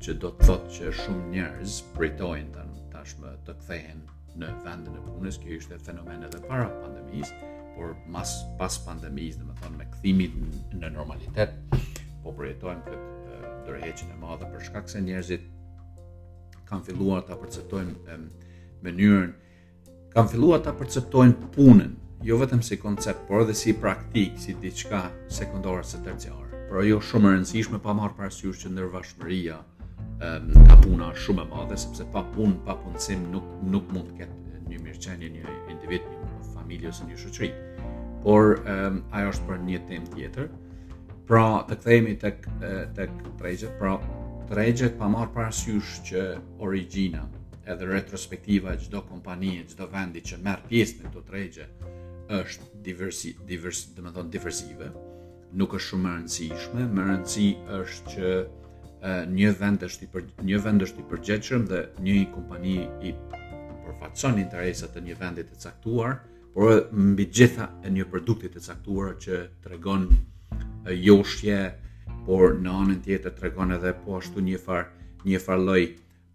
që 0.03 0.15
do 0.23 0.33
të 0.35 0.47
thotë 0.47 0.73
që 0.77 0.93
shumë 1.01 1.25
njerëz 1.35 1.77
pritojnë 1.95 2.65
të 2.75 2.87
tashmë 2.95 3.33
të 3.47 3.55
kthehen 3.61 4.03
në 4.41 4.49
vendin 4.65 4.95
e 4.99 5.03
punës, 5.07 5.37
kjo 5.39 5.55
ishte 5.59 5.77
fenomen 5.87 6.25
edhe 6.27 6.41
para 6.47 6.67
pandemisë, 6.81 7.51
por 7.75 7.93
mas, 8.11 8.33
pas 8.59 8.75
pandemisë, 8.87 9.39
dhe 9.41 9.47
me 9.51 9.55
thonë 9.61 9.77
me 9.79 9.87
këthimit 9.93 10.35
në 10.79 10.89
normalitet, 10.97 11.55
po 12.23 12.33
përjetojmë 12.35 12.83
këtë 12.87 13.53
dërheqin 13.69 14.11
e 14.11 14.17
madhe 14.19 14.51
për 14.51 14.65
shkak 14.67 14.91
se 14.91 15.01
njerëzit 15.07 15.47
kanë 16.67 16.87
filluar 16.89 17.23
të 17.29 17.35
perceptojnë 17.39 18.19
mënyrën, 18.83 19.29
kam 20.15 20.27
filluar 20.31 20.59
ta 20.63 20.71
perceptojnë 20.75 21.51
punën, 21.55 21.93
jo 22.25 22.37
vetëm 22.41 22.63
si 22.63 22.77
koncept, 22.79 23.27
por 23.29 23.43
edhe 23.45 23.53
si 23.55 23.73
praktik, 23.77 24.39
si 24.39 24.53
diçka 24.61 25.05
sekundore 25.31 25.83
se 25.83 25.99
terciare. 26.03 26.65
Por 26.69 26.81
ajo 26.81 26.99
shumë 27.01 27.29
e 27.31 27.35
rëndësishme 27.37 27.79
pa 27.83 27.93
marrë 27.93 28.17
parasysh 28.17 28.63
që 28.63 28.71
ndërvashmëria 28.73 29.59
ka 30.69 30.75
puna 30.81 31.11
shumë 31.13 31.43
e 31.43 31.47
madhe 31.51 31.77
sepse 31.77 32.07
pa 32.13 32.23
punë, 32.35 32.63
pa 32.65 32.75
punësim 32.81 33.27
nuk 33.31 33.45
nuk 33.73 33.87
mund 33.93 34.09
të 34.11 34.21
ketë 34.23 34.63
një 34.71 34.79
mirëqenje 34.81 35.29
një 35.35 35.45
individ, 35.73 36.07
një 36.19 36.53
familje 36.55 36.91
ose 36.91 37.07
një 37.07 37.19
shoqëri. 37.21 37.51
Por 38.25 38.59
ëm 38.75 39.01
ajo 39.19 39.33
është 39.35 39.49
për 39.51 39.61
një 39.69 39.81
temë 39.89 40.13
tjetër. 40.15 40.49
Pra, 41.29 41.45
të 41.69 41.73
kthehemi 41.79 42.15
tek 42.21 42.43
tek 42.97 43.13
tregjet, 43.39 43.77
pra 43.79 43.95
tregjet 44.49 44.97
pa 44.97 45.07
marrë 45.09 45.33
parasysh 45.33 45.93
që 46.09 46.25
origjina, 46.65 47.23
edhe 47.65 47.85
retrospektiva 47.85 48.69
e 48.73 48.77
çdo 48.83 48.99
kompanie, 49.09 49.63
çdo 49.69 49.85
vendi 49.93 50.21
që 50.27 50.35
merr 50.45 50.61
pjesë 50.69 50.99
në 51.01 51.09
këto 51.09 51.21
tregje 51.29 51.65
është 52.35 52.67
diversi 52.85 53.29
divers, 53.47 53.79
do 53.95 54.01
të 54.05 54.13
thon 54.15 54.29
diversive. 54.35 54.87
Nuk 55.55 55.75
është 55.77 55.87
shumë 55.89 56.09
e 56.11 56.13
rëndësishme, 56.17 56.83
më 56.97 57.03
rëndësi 57.09 57.47
është 57.79 58.07
që 58.13 58.29
e, 58.41 59.17
një 59.37 59.51
vend 59.59 60.85
është 60.85 60.99
i 61.01 61.07
përgjeqëm 61.11 61.67
dhe 61.71 61.79
një 62.05 62.15
kompani 62.33 62.75
i 63.07 63.13
përfaqëson 63.85 64.41
interesat 64.41 64.95
të 64.95 65.03
një 65.09 65.17
vendi 65.21 65.45
të 65.49 65.59
caktuar, 65.65 66.17
por 66.55 66.85
mbi 66.91 67.27
gjitha 67.35 67.69
e 67.85 67.91
një 67.93 68.05
produktit 68.11 68.55
të 68.57 68.63
caktuar 68.69 69.15
që 69.23 69.39
tregon 69.63 70.07
joshje, 71.05 71.59
por 72.25 72.55
në 72.63 72.73
anën 72.81 72.99
tjetër 73.05 73.35
tregon 73.37 73.73
edhe 73.77 73.93
po 74.03 74.17
ashtu 74.19 74.41
një 74.49 74.59
far 74.65 74.89
një 75.25 75.39
far 75.41 75.61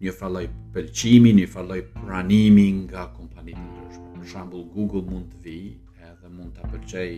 një 0.01 0.11
falloj 0.17 0.47
pëlqimi, 0.73 1.31
një 1.37 1.45
falloj 1.55 1.81
pranimi 1.99 2.63
nga 2.87 3.03
kompanitë 3.13 3.59
të 3.59 3.73
ndryshme. 3.79 4.07
Për 4.15 4.29
shambull, 4.31 4.63
Google 4.73 5.03
mund 5.05 5.27
të 5.35 5.41
vi 5.45 5.59
edhe 6.07 6.31
mund 6.37 6.55
të 6.57 6.69
pëlqej 6.71 7.13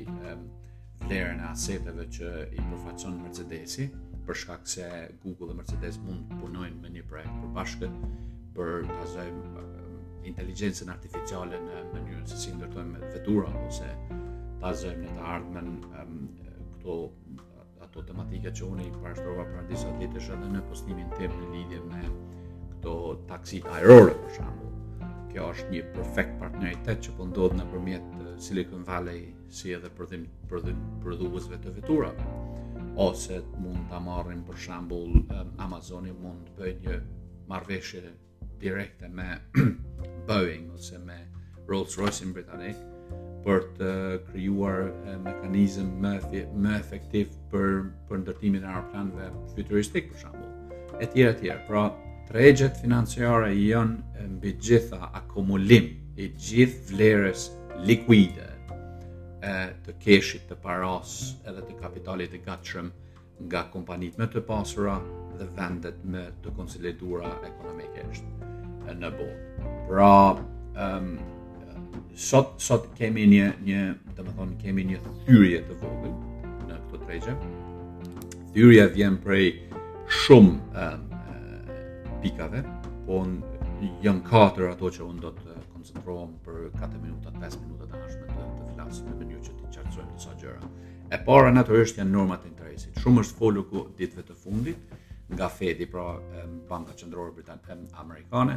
vlerën 1.03 1.39
e 1.39 1.47
aseteve 1.51 2.07
që 2.17 2.31
i 2.49 2.59
përfaqëson 2.71 3.15
Mercedesi, 3.21 3.85
për 4.27 4.39
shkak 4.41 4.67
se 4.73 4.89
Google 5.23 5.51
dhe 5.53 5.57
Mercedes 5.61 6.01
mund 6.03 6.27
të 6.27 6.41
punojnë 6.41 6.81
me 6.83 6.91
një 6.97 7.05
projekt 7.13 7.39
për 7.45 7.53
bashkët, 7.59 7.95
për 8.57 8.73
të 8.91 8.99
azaj 9.07 9.29
inteligencën 10.33 10.91
artificiale 10.97 11.61
në 11.63 11.79
mënyrën 11.95 12.27
se 12.33 12.41
si 12.43 12.51
ndërtojmë 12.57 12.97
me 12.97 13.13
vetura, 13.15 13.47
ose 13.63 13.87
të 14.59 14.75
në 14.99 15.15
të 15.15 15.25
ardhmen 15.37 15.71
këto 15.87 16.99
ato 17.87 18.03
tematika 18.11 18.51
që 18.51 18.67
unë 18.73 18.85
i 18.89 18.93
parashtrova 18.99 19.47
për 19.55 19.67
disa 19.71 19.95
ditësh 20.03 20.31
edhe 20.35 20.51
në 20.55 20.67
postimin 20.67 21.11
tim 21.15 21.35
në 21.39 21.51
lidhje 21.55 21.81
me 21.87 22.03
këto 22.83 23.15
taksi 23.29 23.61
aerore, 23.71 24.11
për 24.25 24.33
shembull. 24.37 24.71
Kjo 25.31 25.45
është 25.53 25.67
një 25.71 25.79
perfect 25.95 26.33
partneritet 26.39 26.99
që 27.05 27.13
po 27.17 27.27
në 27.29 27.55
nëpërmjet 27.57 28.41
Silicon 28.43 28.83
Valley 28.83 29.29
si 29.53 29.71
edhe 29.71 29.87
për 29.97 30.09
dhe, 30.11 30.19
për 30.51 30.63
dhe 30.65 30.73
prodhuesve 31.01 31.59
të 31.63 31.71
veturave. 31.77 32.27
Ose 32.99 33.39
mund 33.61 33.87
ta 33.89 33.99
marrim 34.03 34.43
për 34.45 34.59
shembull 34.65 35.23
Amazoni 35.63 36.11
mund 36.11 36.51
të 36.51 36.59
bëjë 36.59 36.77
një 36.83 36.99
marrëveshje 37.49 38.03
direkte 38.61 39.07
me 39.11 39.29
Boeing 40.27 40.67
ose 40.75 40.99
me 40.99 41.19
Rolls-Royce 41.71 42.27
në 42.27 42.35
Britani 42.35 42.75
për 43.47 43.63
të 43.79 43.89
krijuar 44.29 44.85
mekanizëm 45.23 45.89
më 46.03 46.13
më 46.31 46.77
efektiv 46.83 47.31
për 47.51 47.89
për 48.11 48.21
ndërtimin 48.25 48.63
e 48.67 48.71
aeroplanëve 48.75 49.31
futuristik 49.55 50.11
për 50.11 50.25
shembull. 50.25 50.49
Etj 51.03 51.25
etj. 51.27 51.49
Pra, 51.67 51.89
tregjet 52.27 52.75
financiare 52.79 53.51
janë 53.57 54.23
mbi 54.35 54.53
gjitha 54.63 55.09
akumulim 55.15 55.89
i 56.21 56.29
gjithë 56.37 56.91
vlerës 56.93 57.47
likuide 57.87 58.47
e, 59.43 59.53
të 59.85 59.95
keshit 60.03 60.45
të 60.49 60.57
paras 60.63 61.31
edhe 61.49 61.63
të 61.67 61.77
kapitalit 61.81 62.31
të 62.33 62.41
gatshëm 62.45 62.91
nga 63.49 63.65
kompanit 63.73 64.15
më 64.21 64.27
të 64.35 64.43
pasura 64.47 64.95
dhe 65.39 65.47
vendet 65.57 65.99
më 66.13 66.23
të 66.43 66.53
konsolidura 66.55 67.31
ekonomikisht 67.43 68.25
në 68.93 69.09
botë. 69.17 69.71
Pra, 69.89 70.35
um, 70.85 71.07
sot, 72.15 72.53
sot 72.61 72.87
kemi 72.97 73.25
një, 73.31 73.49
një 73.65 73.81
të 74.15 74.23
më 74.27 74.35
thonë, 74.37 74.57
kemi 74.61 74.85
një 74.93 75.01
thyrje 75.25 75.63
të 75.71 75.79
vogën 75.81 76.15
në 76.69 76.77
këto 76.85 77.01
tregje. 77.07 77.35
Thyrje 78.53 78.87
vjen 78.95 79.17
prej 79.23 79.47
shumë 80.23 80.83
um, 80.83 81.09
pikave, 82.23 82.63
po 83.07 83.17
në 83.27 83.89
janë 84.05 84.21
katër 84.27 84.69
ato 84.71 84.87
që 84.95 85.03
unë 85.09 85.23
do 85.25 85.31
të 85.35 85.53
koncentrohem 85.73 86.33
për 86.45 86.59
4 86.71 87.01
minuta, 87.03 87.33
5 87.35 87.59
minuta 87.65 87.87
të 87.91 87.97
ashme 88.05 88.27
të, 88.29 88.45
të 88.59 88.75
flasë 88.77 89.03
në 89.11 89.15
mënyrë 89.21 89.43
që 89.47 89.55
të 89.57 89.71
qartësojmë 89.75 90.13
të 90.15 90.21
sa 90.25 90.35
gjëra. 90.41 90.69
E 91.13 91.19
para 91.27 91.49
naturisht, 91.57 91.99
janë 91.99 92.13
normat 92.15 92.45
e 92.47 92.51
interesit. 92.53 92.99
Shumë 93.03 93.25
është 93.25 93.37
folu 93.41 93.65
ku 93.73 93.83
ditëve 93.99 94.23
të 94.29 94.37
fundit, 94.39 94.95
nga 95.33 95.49
Fedi, 95.51 95.87
pra 95.91 96.05
Banka 96.69 96.95
Qendrore 97.01 97.33
Britanike 97.35 97.75
Amerikane, 98.03 98.55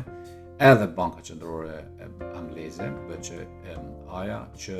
edhe 0.70 0.86
Banka 0.98 1.24
Qendrore 1.26 1.80
Angleze, 2.38 2.86
BCE, 3.10 3.44
aja 4.22 4.38
që 4.64 4.78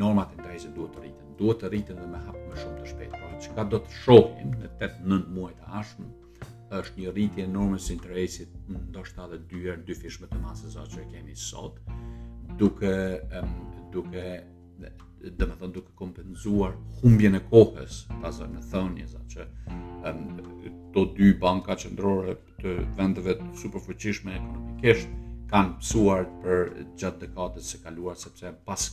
normat 0.00 0.32
e 0.32 0.38
interesit 0.40 0.72
duhet 0.76 0.94
të 0.96 1.04
rriten. 1.04 1.32
Duhet 1.42 1.60
të 1.62 1.72
rriten 1.74 2.00
dhe 2.00 2.08
me 2.14 2.20
më 2.22 2.60
shumë 2.64 2.78
të 2.80 2.88
shpejt. 2.94 3.16
Pra 3.18 3.40
çka 3.46 3.66
do 3.74 3.84
të 3.84 3.98
shohim 4.00 4.54
në 4.62 4.72
8-9 4.80 5.26
muaj 5.36 5.52
të 5.60 5.74
ardhshëm, 5.80 6.14
është 6.74 7.00
një 7.04 7.10
rritje 7.14 7.44
enorme 7.46 7.78
së 7.78 7.94
interesit 7.94 8.54
ndoshta 8.68 9.26
edhe 9.28 9.38
dy 9.50 9.60
herë 9.66 9.84
dy 9.86 9.94
fish 9.98 10.20
më 10.22 10.30
të 10.32 10.40
madh 10.42 10.58
se 10.60 10.70
sa 10.74 10.84
që 10.92 11.04
kemi 11.12 11.34
sot 11.38 11.78
duke 12.60 12.90
um, 13.38 13.52
duke 13.92 14.24
dhe 15.26 15.46
thonë 15.48 15.72
duke 15.72 15.94
kompenzuar 15.96 16.74
humbjen 17.00 17.38
e 17.38 17.40
kohës, 17.50 18.02
pasë 18.22 18.44
në 18.52 18.60
thonjë, 18.70 19.06
që 19.32 19.46
em, 20.06 20.20
to 20.92 21.06
dy 21.16 21.30
banka 21.40 21.76
qëndrore 21.80 22.34
të 22.60 22.74
vendeve 22.98 23.34
të 23.40 23.48
superfuqishme 23.62 24.34
ekonomikisht, 24.36 25.08
kanë 25.50 25.78
pësuar 25.80 26.28
për 26.44 26.62
gjatë 27.02 27.22
dekatës 27.24 27.72
se 27.74 27.80
kaluar, 27.82 28.20
sepse 28.20 28.52
pas 28.68 28.86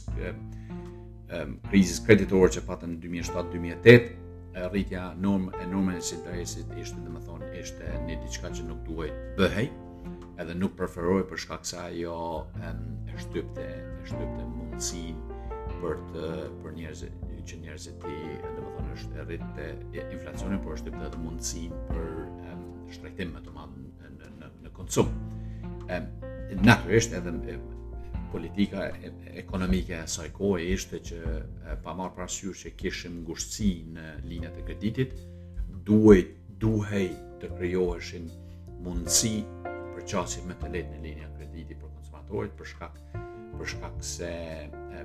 krizis 1.70 2.00
kreditorë 2.08 2.51
që 2.56 2.63
patën 2.70 2.96
në 2.96 3.01
2007-2008, 3.03 4.23
rritja 4.55 5.13
norm 5.19 5.50
e 5.62 5.65
normën 5.65 5.93
e 5.98 6.03
interesit 6.15 6.69
ishte 6.77 7.00
dhe 7.01 7.10
më 7.13 7.22
thonë 7.25 7.50
ishte 7.62 7.88
një 8.07 8.19
diçka 8.22 8.51
që 8.53 8.65
nuk 8.67 8.83
duhej 8.86 9.12
bëhej 9.38 9.69
edhe 10.41 10.53
nuk 10.57 10.75
preferoj 10.77 11.24
për 11.29 11.41
shkak 11.45 11.65
se 11.69 11.77
ajo 11.81 12.17
e 12.67 12.74
shtypte 13.25 13.65
e 13.65 13.83
shtypte 14.10 14.45
mundësinë 14.55 15.39
për 15.81 15.98
të 16.13 16.29
për 16.62 16.75
njerëzit 16.79 17.22
që 17.48 17.57
njerëzit 17.62 17.98
ti 18.05 18.17
do 18.55 18.63
të 18.63 18.69
thonë 18.77 18.93
është 18.98 19.25
rritë 19.29 19.67
inflacioni 20.17 20.60
por 20.63 20.77
është 20.77 20.93
edhe 21.10 21.19
mundësinë 21.25 21.81
për 21.89 22.12
shtrejtim 22.93 23.33
më 23.36 23.41
të 23.48 23.55
madh 23.57 23.75
në 23.75 24.31
në 24.43 24.51
në 24.67 24.72
konsum. 24.77 25.10
Ëm 25.89 26.05
natyrisht 26.63 27.15
edhe 27.17 27.33
politika 28.34 28.88
ekonomike 29.38 29.94
e 30.02 30.08
saj 30.10 30.32
kohë 30.34 30.62
ishte 30.74 31.00
që 31.06 31.18
pa 31.86 31.94
marrë 31.98 32.16
parasysh 32.18 32.63
që 32.66 32.72
kishim 32.80 33.20
ngushtësi 33.22 33.74
në 33.96 34.08
linjat 34.30 34.58
e 34.58 34.63
kreditit, 34.68 35.13
duhej 35.90 36.24
duhej 36.63 37.06
të 37.42 37.52
krijoheshin 37.58 38.25
mundësi 38.86 39.36
për 39.66 40.08
qasit 40.13 40.48
më 40.50 40.58
të 40.62 40.72
lehtë 40.75 40.96
në 40.98 41.04
linjën 41.06 41.30
e 41.30 41.36
kreditit 41.38 41.82
për 41.84 41.94
konsumatorët 42.00 42.58
për 42.62 42.72
shkak 42.74 42.98
për 43.60 43.72
shkak 43.75 44.02
se 44.13 44.32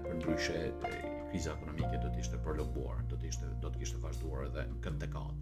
për 0.06 0.16
ndryshe 0.20 0.56
kriza 0.87 1.52
ekonomike 1.58 2.00
do 2.04 2.08
të 2.14 2.23
ishte 2.25 2.40
prolonguar, 2.47 3.02
do 3.11 3.18
të 3.20 3.28
ishte 3.35 3.50
do 3.64 3.68
të 3.75 3.82
kishte 3.82 4.00
vazhduar 4.00 4.47
edhe 4.49 4.64
në 4.70 4.78
këtë 4.87 5.02
dekadë. 5.04 5.37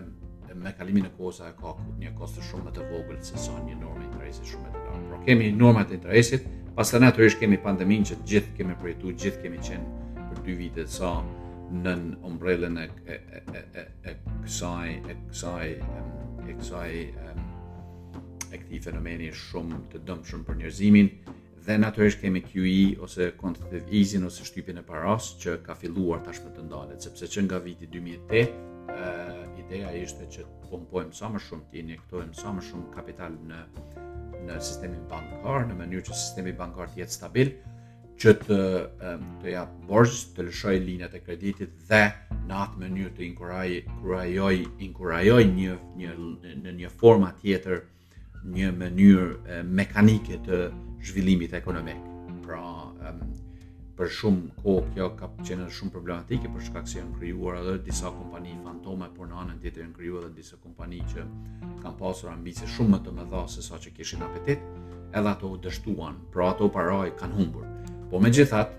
me 0.56 0.72
kalimin 0.78 1.06
e 1.06 1.10
kohës 1.16 1.40
ajo 1.44 1.56
ka 1.58 1.72
një 2.00 2.12
kosto 2.16 2.42
shumë 2.44 2.68
më 2.68 2.76
të 2.76 2.86
vogël 2.92 3.18
se 3.24 3.40
sa 3.40 3.56
një 3.64 3.78
normë 3.80 4.06
interesi 4.10 4.44
shumë 4.52 4.66
më 4.66 4.74
të 4.74 4.84
lartë. 4.92 5.10
Por 5.16 5.24
kemi 5.26 5.50
normat 5.56 5.90
e 5.92 5.98
interesit, 5.98 6.46
pastaj 6.76 7.02
natyrisht 7.08 7.40
kemi 7.40 7.58
pandeminë 7.64 8.10
që 8.12 8.20
gjithë 8.30 8.54
kemi 8.60 8.76
përjetuar, 8.84 9.18
gjithë 9.24 9.42
kemi 9.46 9.64
qenë 9.64 10.04
për 10.30 10.44
dy 10.46 10.58
vite 10.60 10.86
të 10.86 10.94
sa 11.00 11.16
në 11.82 11.96
ombrellën 12.24 12.78
e 12.78 12.84
e 13.10 13.18
e 13.40 13.42
e 13.42 13.64
e 13.64 13.84
e 14.12 15.56
e 15.56 16.46
e 16.46 16.52
e 16.52 17.28
e 17.32 17.45
e 18.56 18.62
këti 18.64 18.78
fenomeni 18.86 19.26
është 19.28 19.50
shumë 19.52 19.78
të 19.92 19.98
dëmë 20.10 20.28
shumë 20.30 20.46
për 20.50 20.58
njerëzimin, 20.60 21.10
dhe 21.66 21.74
natyrisht 21.82 22.22
kemi 22.22 22.40
QE 22.46 22.94
ose 23.06 23.26
quantitative 23.36 23.90
easing 24.00 24.24
ose 24.28 24.46
shtypin 24.48 24.80
e 24.80 24.84
paras 24.90 25.32
që 25.42 25.56
ka 25.66 25.74
filluar 25.80 26.22
tashmë 26.26 26.52
të 26.56 26.64
ndalet, 26.68 27.04
sepse 27.06 27.28
që 27.34 27.44
nga 27.48 27.60
viti 27.66 27.88
2008, 27.92 28.58
uh, 28.96 29.44
ideja 29.62 29.92
ishte 30.00 30.28
që 30.36 30.46
të 30.46 30.70
pompojmë 30.70 31.18
sa 31.20 31.28
më 31.34 31.42
shumë, 31.46 31.68
të 31.72 31.80
injektojmë 31.82 32.38
sa 32.42 32.52
më 32.56 32.64
shumë 32.70 32.92
kapital 32.98 33.36
në, 33.52 33.60
në 34.48 34.60
sistemi 34.68 35.00
bankar, 35.14 35.66
në 35.70 35.76
mënyrë 35.82 36.06
që 36.08 36.18
sistemi 36.22 36.54
bankar 36.62 36.92
të 36.94 37.02
jetë 37.02 37.16
stabil, 37.20 37.52
që 38.22 38.32
të, 38.46 38.58
të 39.42 39.50
jap 39.52 39.72
borgës, 39.90 40.22
të 40.38 40.46
lëshoj 40.46 40.76
linjat 40.86 41.18
e 41.18 41.18
kreditit 41.26 41.74
dhe 41.90 42.04
në 42.48 42.60
atë 42.62 42.80
mënyrë 42.84 43.12
të 43.18 43.26
inkurajoj, 43.26 44.54
inkurajoj 44.86 45.42
një, 45.50 45.74
një, 46.00 46.14
në 46.62 46.72
një 46.78 46.94
forma 47.02 47.34
tjetër 47.42 47.82
një 48.54 48.70
mënyrë 48.78 49.62
mekanike 49.66 50.38
të 50.46 50.60
zhvillimit 51.04 51.54
ekonomik. 51.58 52.02
Pra, 52.44 52.62
um, 53.08 53.20
për 53.96 54.10
shumë 54.12 54.54
kohë 54.60 54.90
kjo 54.94 55.06
ka 55.18 55.30
qenë 55.40 55.66
shumë 55.72 55.94
problematike 55.94 56.50
për 56.52 56.64
shkak 56.68 56.88
se 56.88 56.98
janë 57.00 57.16
krijuar 57.16 57.56
edhe 57.62 57.76
disa 57.88 58.10
kompani 58.14 58.52
fantome, 58.64 59.08
por 59.14 59.30
në 59.30 59.38
anën 59.42 59.60
tjetër 59.62 59.86
janë 59.86 59.96
krijuar 59.96 60.26
edhe 60.28 60.36
disa 60.40 60.58
kompani 60.62 61.00
që 61.10 61.24
kanë 61.82 61.94
pasur 61.98 62.30
ambicie 62.34 62.68
shumë 62.76 62.94
më 62.96 63.00
të 63.06 63.14
mëdha 63.18 63.46
se 63.56 63.64
sa 63.66 63.80
që 63.82 63.94
kishin 63.96 64.22
apetit, 64.26 64.62
edhe 65.16 65.30
ato 65.32 65.50
u 65.56 65.60
dështuan, 65.64 66.20
pra 66.34 66.50
ato 66.54 66.68
paraj 66.72 67.10
kanë 67.20 67.40
humbur. 67.40 67.66
Po 68.06 68.20
me 68.22 68.30
gjithat, 68.30 68.76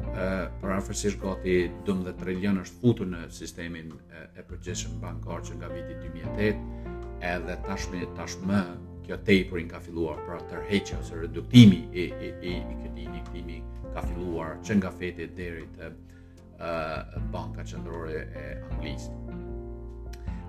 për 0.62 0.72
afërsisht 0.78 1.20
gati 1.20 1.56
12 1.86 2.14
trilion 2.22 2.62
është 2.62 2.78
futur 2.80 3.10
në 3.12 3.26
sistemin 3.36 3.90
e 4.16 4.46
përgjeshën 4.48 4.94
bankar 5.02 5.42
që 5.50 5.58
nga 5.60 5.68
viti 5.74 5.98
2008, 6.06 6.94
edhe 7.34 7.58
tashme, 7.68 8.06
tashme 8.16 8.62
kjo 9.08 9.18
tapering 9.18 9.70
ka 9.72 9.80
filluar 9.80 10.18
pra 10.28 10.38
tërheqja 10.52 11.00
ose 11.00 11.16
reduktimi 11.16 11.80
i 11.94 12.04
i 12.04 12.30
i 12.50 12.54
i 12.54 12.62
këtij 12.84 13.06
iniktimi 13.10 13.58
ka 13.94 14.02
filluar 14.08 14.50
që 14.66 14.72
nga 14.82 14.90
fete 15.00 15.28
deri 15.40 15.66
te 15.78 15.88
uh, 15.90 17.18
banka 17.32 17.62
qendrore 17.72 18.16
e 18.16 18.46
Anglisë. 18.72 19.12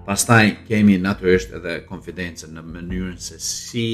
Pastaj 0.09 0.44
kemi 0.68 0.99
natyrisht 0.99 1.53
edhe 1.59 1.81
konfidencën 1.90 2.55
në 2.57 2.62
mënyrën 2.75 3.18
se 3.21 3.38
si 3.38 3.87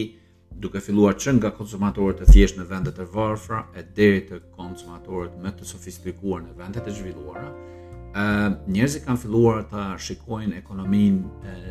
duke 0.64 0.80
filluar 0.80 1.14
që 1.18 1.34
nga 1.38 1.50
konsumatorët 1.56 2.22
e 2.22 2.28
thjeshtë 2.32 2.60
në 2.60 2.66
vendet 2.72 2.98
e 3.04 3.08
varfra 3.14 3.64
e 3.78 3.82
deri 3.96 4.20
te 4.28 4.38
konsumatorët 4.60 5.34
më 5.46 5.52
të 5.58 5.64
sofistikuar 5.72 6.40
në 6.46 6.54
vendet 6.60 6.86
e 6.86 6.94
zhvilluara, 7.00 7.48
uh, 7.50 8.50
njerëzit 8.70 9.04
kanë 9.08 9.22
filluar 9.26 9.66
ta 9.74 9.84
shikojnë 9.98 10.56
ekonominë 10.62 11.24
uh, 11.24 11.68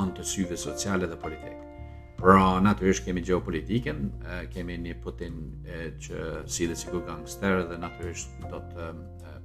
anë 0.00 0.18
të 0.18 0.22
syve 0.28 0.56
sociale 0.60 1.06
dhe 1.08 1.16
politike. 1.16 1.56
Pra 2.18 2.58
natyrisht 2.60 3.04
kemi 3.06 3.22
gjeopolitikën, 3.22 3.98
kemi 4.50 4.74
një 4.82 4.94
Putin 5.04 5.34
e, 5.70 5.92
që 6.02 6.48
si 6.50 6.66
dhe 6.66 6.74
sikur 6.74 7.04
gangster 7.06 7.60
dhe 7.70 7.76
natyrisht 7.78 8.40
do 8.50 8.58
të 8.72 8.88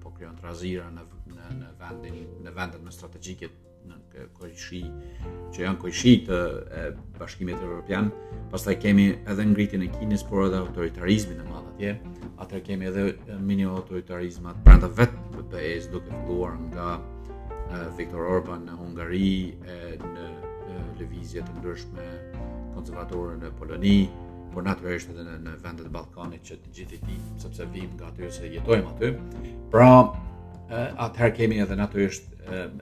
po 0.02 0.10
krijon 0.16 0.34
trazira 0.40 0.88
në 0.90 1.04
në 1.36 1.58
në 1.60 1.70
vendin 1.78 2.16
në 2.48 2.54
vendet 2.56 2.82
më 2.82 2.94
strategjike 2.96 3.50
në 3.92 4.26
koishi 4.40 4.80
që 5.54 5.62
janë 5.68 5.80
koishi 5.84 6.14
të 6.26 6.40
e, 6.80 6.88
bashkimit 7.20 7.62
evropian. 7.62 8.10
Pastaj 8.50 8.80
kemi 8.88 9.06
edhe 9.30 9.46
ngritjen 9.52 9.86
e 9.86 9.92
Kinës 9.94 10.26
por 10.32 10.48
edhe 10.48 10.64
autoritarizmin 10.64 11.46
e 11.46 11.48
madh 11.52 11.70
atje. 11.76 11.94
Atë 12.42 12.64
kemi 12.72 12.90
edhe 12.90 13.06
mini 13.52 13.70
autoritarizmat 13.70 14.64
brenda 14.66 14.90
vetë 15.02 15.28
të 15.36 15.44
BE-s 15.54 15.92
duke 15.94 16.10
filluar 16.16 16.58
nga 16.72 16.98
Viktor 18.00 18.26
Orban 18.34 18.66
në 18.66 18.82
Hungari 18.82 19.32
në 19.62 20.28
lëvizje 20.98 21.46
të 21.46 21.60
ndryshme 21.62 22.10
konservatorën 22.76 23.40
në 23.44 23.52
Poloni, 23.60 23.98
por 24.54 24.66
natyrisht 24.68 25.10
edhe 25.12 25.24
në, 25.28 25.38
në 25.48 25.54
vendet 25.64 25.88
e 25.90 25.94
Ballkanit 25.94 26.46
që 26.50 26.60
të 26.64 26.74
gjithë 26.78 26.98
i 27.00 27.02
di, 27.08 27.16
sepse 27.42 27.66
vim 27.74 27.90
nga 27.98 28.12
aty 28.12 28.30
se 28.36 28.50
jetojmë 28.54 28.92
aty. 28.92 29.14
Pra, 29.74 30.06
atëherë 31.04 31.36
kemi 31.40 31.60
edhe 31.64 31.76
natyrisht 31.78 32.30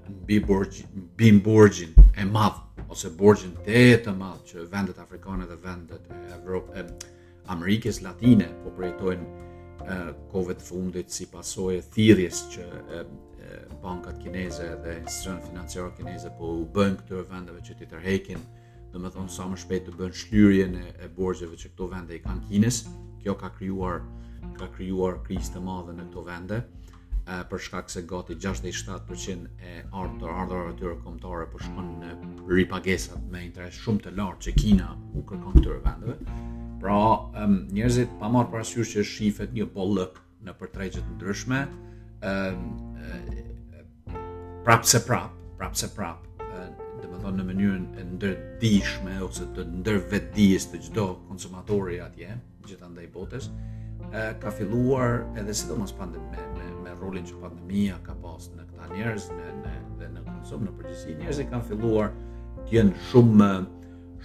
mbi 0.08 0.38
borx, 0.46 0.82
mbi 0.96 1.32
borxhin 1.44 1.96
e 2.22 2.28
madh 2.28 2.60
ose 2.92 3.10
borxhin 3.20 3.56
të 3.66 3.82
të 4.06 4.14
madh 4.18 4.44
që 4.52 4.66
vendet 4.72 5.00
afrikane 5.04 5.48
dhe 5.50 5.58
vendet 5.64 6.10
e 6.12 6.80
e 6.80 6.86
Amerikës 7.56 8.02
Latine 8.06 8.48
po 8.64 8.72
projtojnë 8.78 9.44
e 9.82 10.00
të 10.32 10.62
fundit 10.68 11.10
si 11.12 11.28
pasojë 11.34 11.78
e 11.82 11.86
thirrjes 11.96 12.42
që 12.54 12.64
e, 12.64 12.98
e, 12.98 13.62
bankat 13.84 14.20
kineze 14.24 14.68
dhe 14.84 14.96
institucionet 15.02 15.48
financiare 15.50 15.94
kineze 15.98 16.32
po 16.40 16.52
u 16.62 16.66
bën 16.76 16.96
këto 17.02 17.24
vendeve 17.32 17.64
që 17.66 17.78
ti 17.80 17.88
tërheqin 17.94 18.44
dhe 18.92 19.00
me 19.00 19.10
thonë 19.12 19.32
sa 19.32 19.46
më 19.48 19.60
shpejt 19.64 19.86
të 19.88 19.94
bën 20.00 20.16
shlyrjen 20.22 20.74
e, 20.80 20.86
e 21.06 21.10
borgjeve 21.16 21.58
që 21.58 21.72
këto 21.72 21.88
vende 21.94 22.16
i 22.18 22.22
kanë 22.24 22.44
Kines. 22.50 22.82
Kjo 23.24 23.38
ka 23.40 23.52
krijuar 23.56 24.02
ka 24.58 24.68
krijuar 24.74 25.20
krizë 25.26 25.56
të 25.56 25.62
madhe 25.64 25.94
në 25.96 26.08
këto 26.10 26.24
vende 26.28 26.58
e, 26.62 27.38
për 27.50 27.62
shkak 27.68 27.92
se 27.94 28.04
gati 28.10 28.36
67% 28.36 29.62
e 29.62 29.84
ardhurave 29.86 30.48
të 30.50 30.58
ardhurave 30.64 30.98
të 31.00 31.06
kombëtare 31.06 31.48
po 31.54 31.62
shkon 31.64 31.92
në 32.02 32.12
ripagesat 32.50 33.30
me 33.32 33.44
interes 33.48 33.78
shumë 33.86 34.06
të 34.08 34.16
lartë 34.18 34.48
që 34.50 34.56
Kina 34.60 34.90
u 35.16 35.24
kërkon 35.24 35.60
këtyre 35.62 35.80
vendeve. 35.88 36.18
Pra, 36.82 36.98
njerëzit 37.72 38.12
pa 38.20 38.30
marë 38.34 38.50
parasysh 38.56 38.96
që 38.98 39.06
shifet 39.06 39.54
një 39.54 39.68
bollëp 39.76 40.18
në 40.42 40.56
përtregje 40.58 41.04
ndryshme, 41.12 41.60
prapë 44.66 44.90
se 44.90 45.04
prapë, 45.06 45.36
prap, 45.60 45.76
se 45.78 45.92
prapë, 45.94 46.26
prap 46.26 46.31
dhe 47.02 47.08
më 47.10 47.18
thonë 47.24 47.38
në 47.42 47.46
mënyrën 47.50 47.86
e 47.98 48.04
ndërdishme 48.14 49.14
ose 49.26 49.48
të 49.56 49.64
ndërvedis 49.82 50.68
të 50.72 50.80
gjdo 50.86 51.06
konsumatori 51.30 52.00
atje, 52.06 52.36
gjitha 52.70 52.90
ndaj 52.94 53.08
botës, 53.16 53.48
ka 54.44 54.52
filluar 54.58 55.22
edhe 55.40 55.56
si 55.58 55.70
do 55.70 55.78
me, 55.82 55.88
me, 56.86 56.96
rolin 57.02 57.26
që 57.28 57.40
pandemija 57.42 57.98
ka 58.06 58.14
pas 58.24 58.50
në 58.56 58.68
këta 58.70 58.88
njerëz 58.94 59.30
në, 59.38 59.48
në, 59.64 59.74
dhe 60.00 60.10
në 60.16 60.26
konsum 60.30 60.66
në 60.68 60.74
përgjësi, 60.80 61.14
njerëz 61.22 61.40
e 61.42 61.46
kanë 61.54 61.68
filluar 61.72 62.12
të 62.66 62.68
jenë 62.78 63.06
shumë 63.12 63.52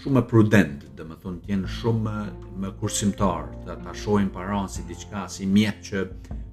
shumë 0.03 0.23
prudent, 0.29 0.83
dhe 0.97 1.05
më 1.09 1.17
thonë 1.23 1.41
të 1.45 1.53
jenë 1.55 1.71
shumë 1.79 2.17
më 2.65 2.73
kursimtar, 2.83 3.49
të 3.65 3.79
ta 3.87 3.95
shojnë 4.03 4.35
paran 4.35 4.69
si 4.69 4.85
diçka, 4.91 5.23
si 5.33 5.49
mjetë 5.55 5.87
që, 5.89 6.05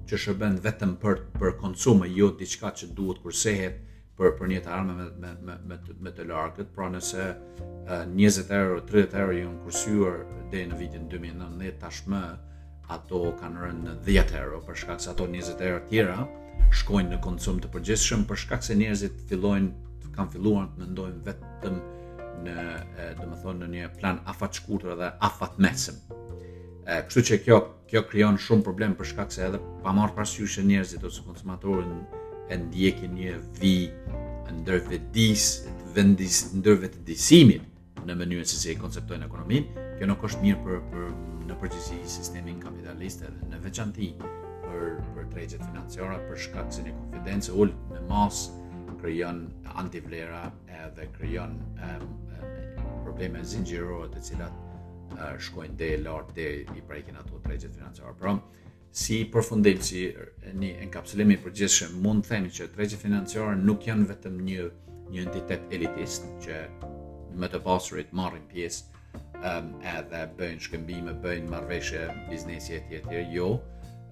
që 0.08 0.20
shërben 0.24 0.56
vetëm 0.64 0.94
për, 1.02 1.26
për 1.36 1.58
konsumë, 1.60 2.08
jo 2.20 2.30
diçka 2.40 2.72
që 2.78 2.88
duhet 2.96 3.20
kursehet, 3.20 3.82
për 4.18 4.32
për 4.38 4.48
një 4.52 4.58
të 4.64 4.70
armë 4.76 4.94
me 4.96 5.04
me 5.44 5.54
me 5.70 5.78
me 6.02 6.10
të 6.14 6.24
largët, 6.28 6.68
pra 6.74 6.86
nëse 6.94 7.24
uh, 7.34 8.04
20 8.14 8.52
euro, 8.58 8.82
30 8.86 9.16
euro 9.22 9.34
janë 9.34 9.62
kursyer 9.64 10.20
deri 10.52 10.68
në 10.70 10.76
vitin 10.78 11.08
2019 11.10 11.80
tashmë 11.82 12.20
ato 12.98 13.22
kanë 13.40 13.64
rënë 13.64 13.96
10 14.06 14.36
euro 14.42 14.60
për 14.68 14.78
shkak 14.84 15.00
se 15.02 15.10
ato 15.14 15.26
20 15.32 15.66
euro 15.70 15.80
tjera 15.88 16.18
shkojnë 16.82 17.16
në 17.16 17.20
konsum 17.26 17.58
të 17.62 17.72
përgjithshëm 17.74 18.22
për 18.30 18.42
shkak 18.44 18.62
se 18.68 18.76
njerëzit 18.78 19.22
fillojnë 19.30 20.10
kanë 20.14 20.34
filluar 20.36 20.68
të 20.72 20.82
mendojnë 20.84 21.22
vetëm 21.26 21.80
në 22.44 22.56
do 23.18 23.24
të 23.24 23.38
thonë 23.42 23.64
në 23.64 23.70
një 23.74 23.90
plan 24.00 24.18
afat 24.30 24.60
shkurtër 24.60 24.94
dhe 25.00 25.08
afat 25.28 25.56
mesëm. 25.64 25.96
Ë, 26.86 26.98
kështu 27.08 27.24
që 27.30 27.38
kjo 27.46 27.58
kjo 27.90 28.02
krijon 28.10 28.38
shumë 28.46 28.66
problem 28.66 28.94
për 28.98 29.08
shkak 29.10 29.32
se 29.34 29.42
edhe 29.48 29.58
pa 29.82 29.94
marr 29.98 30.12
parasysh 30.18 30.60
njerëzit 30.70 31.08
ose 31.08 31.24
konsumatorin 31.26 31.98
e 32.48 32.56
ndjekin 32.58 33.14
një 33.16 33.34
vi 33.60 33.76
ndërvedis, 34.60 35.44
vendis, 35.96 36.40
ndërvedisimit 36.54 37.64
në 38.04 38.16
mënyrën 38.20 38.48
se 38.48 38.58
si 38.60 38.70
e 38.72 38.74
konceptojnë 38.78 39.26
ekonominë, 39.28 39.84
kjo 39.98 40.08
nuk 40.10 40.24
është 40.28 40.42
mirë 40.44 40.58
për, 40.64 40.76
për 40.90 41.06
në 41.48 41.56
përgjithësi 41.60 42.16
sistemin 42.16 42.58
kapitalist 42.60 43.24
edhe 43.24 43.48
në 43.52 43.62
veçanti 43.64 44.10
për 44.18 44.82
për 45.14 45.30
tregjet 45.32 45.64
financiare 45.70 46.18
për 46.28 46.42
shkak 46.46 46.76
e 46.78 46.84
një 46.88 46.92
konfidencë 46.98 47.56
ul 47.64 47.72
në 47.94 48.02
mas 48.10 48.40
krijon 49.00 49.40
antivlera 49.84 50.42
edhe 50.82 51.08
krijon 51.16 51.56
probleme 53.04 53.44
zinxhirore 53.54 54.10
të 54.16 54.24
cilat 54.28 55.16
shkojnë 55.48 55.78
deri 55.80 56.02
lart 56.04 56.34
deri 56.36 56.64
i 56.76 56.82
prekin 56.90 57.16
ato 57.20 57.38
tregjet 57.46 57.76
financiare. 57.76 58.16
Pra, 58.20 58.36
si 58.94 59.16
përfundim 59.26 59.80
si 59.82 60.02
një 60.54 60.68
për 60.86 61.00
gjithë 61.02 61.38
përgjithshëm 61.44 61.94
mund 62.04 62.22
të 62.22 62.28
themi 62.30 62.50
që 62.58 62.66
tregjet 62.76 63.00
financiare 63.02 63.56
nuk 63.58 63.88
janë 63.88 64.04
vetëm 64.10 64.36
një 64.48 64.66
një 65.14 65.24
entitet 65.26 65.74
elitist 65.74 66.28
që 66.44 66.60
më 67.42 67.48
të 67.50 67.60
pasurit 67.64 68.12
marrin 68.14 68.44
pjesë 68.52 68.84
um, 68.86 69.72
edhe 69.96 70.20
bëjnë 70.38 70.62
shkëmbime, 70.68 71.16
bëjnë 71.24 71.50
marveshe, 71.50 72.04
biznesi 72.30 72.72
jo. 72.72 72.78
e 72.78 72.88
tjetë 72.92 73.20
jo. 73.34 73.48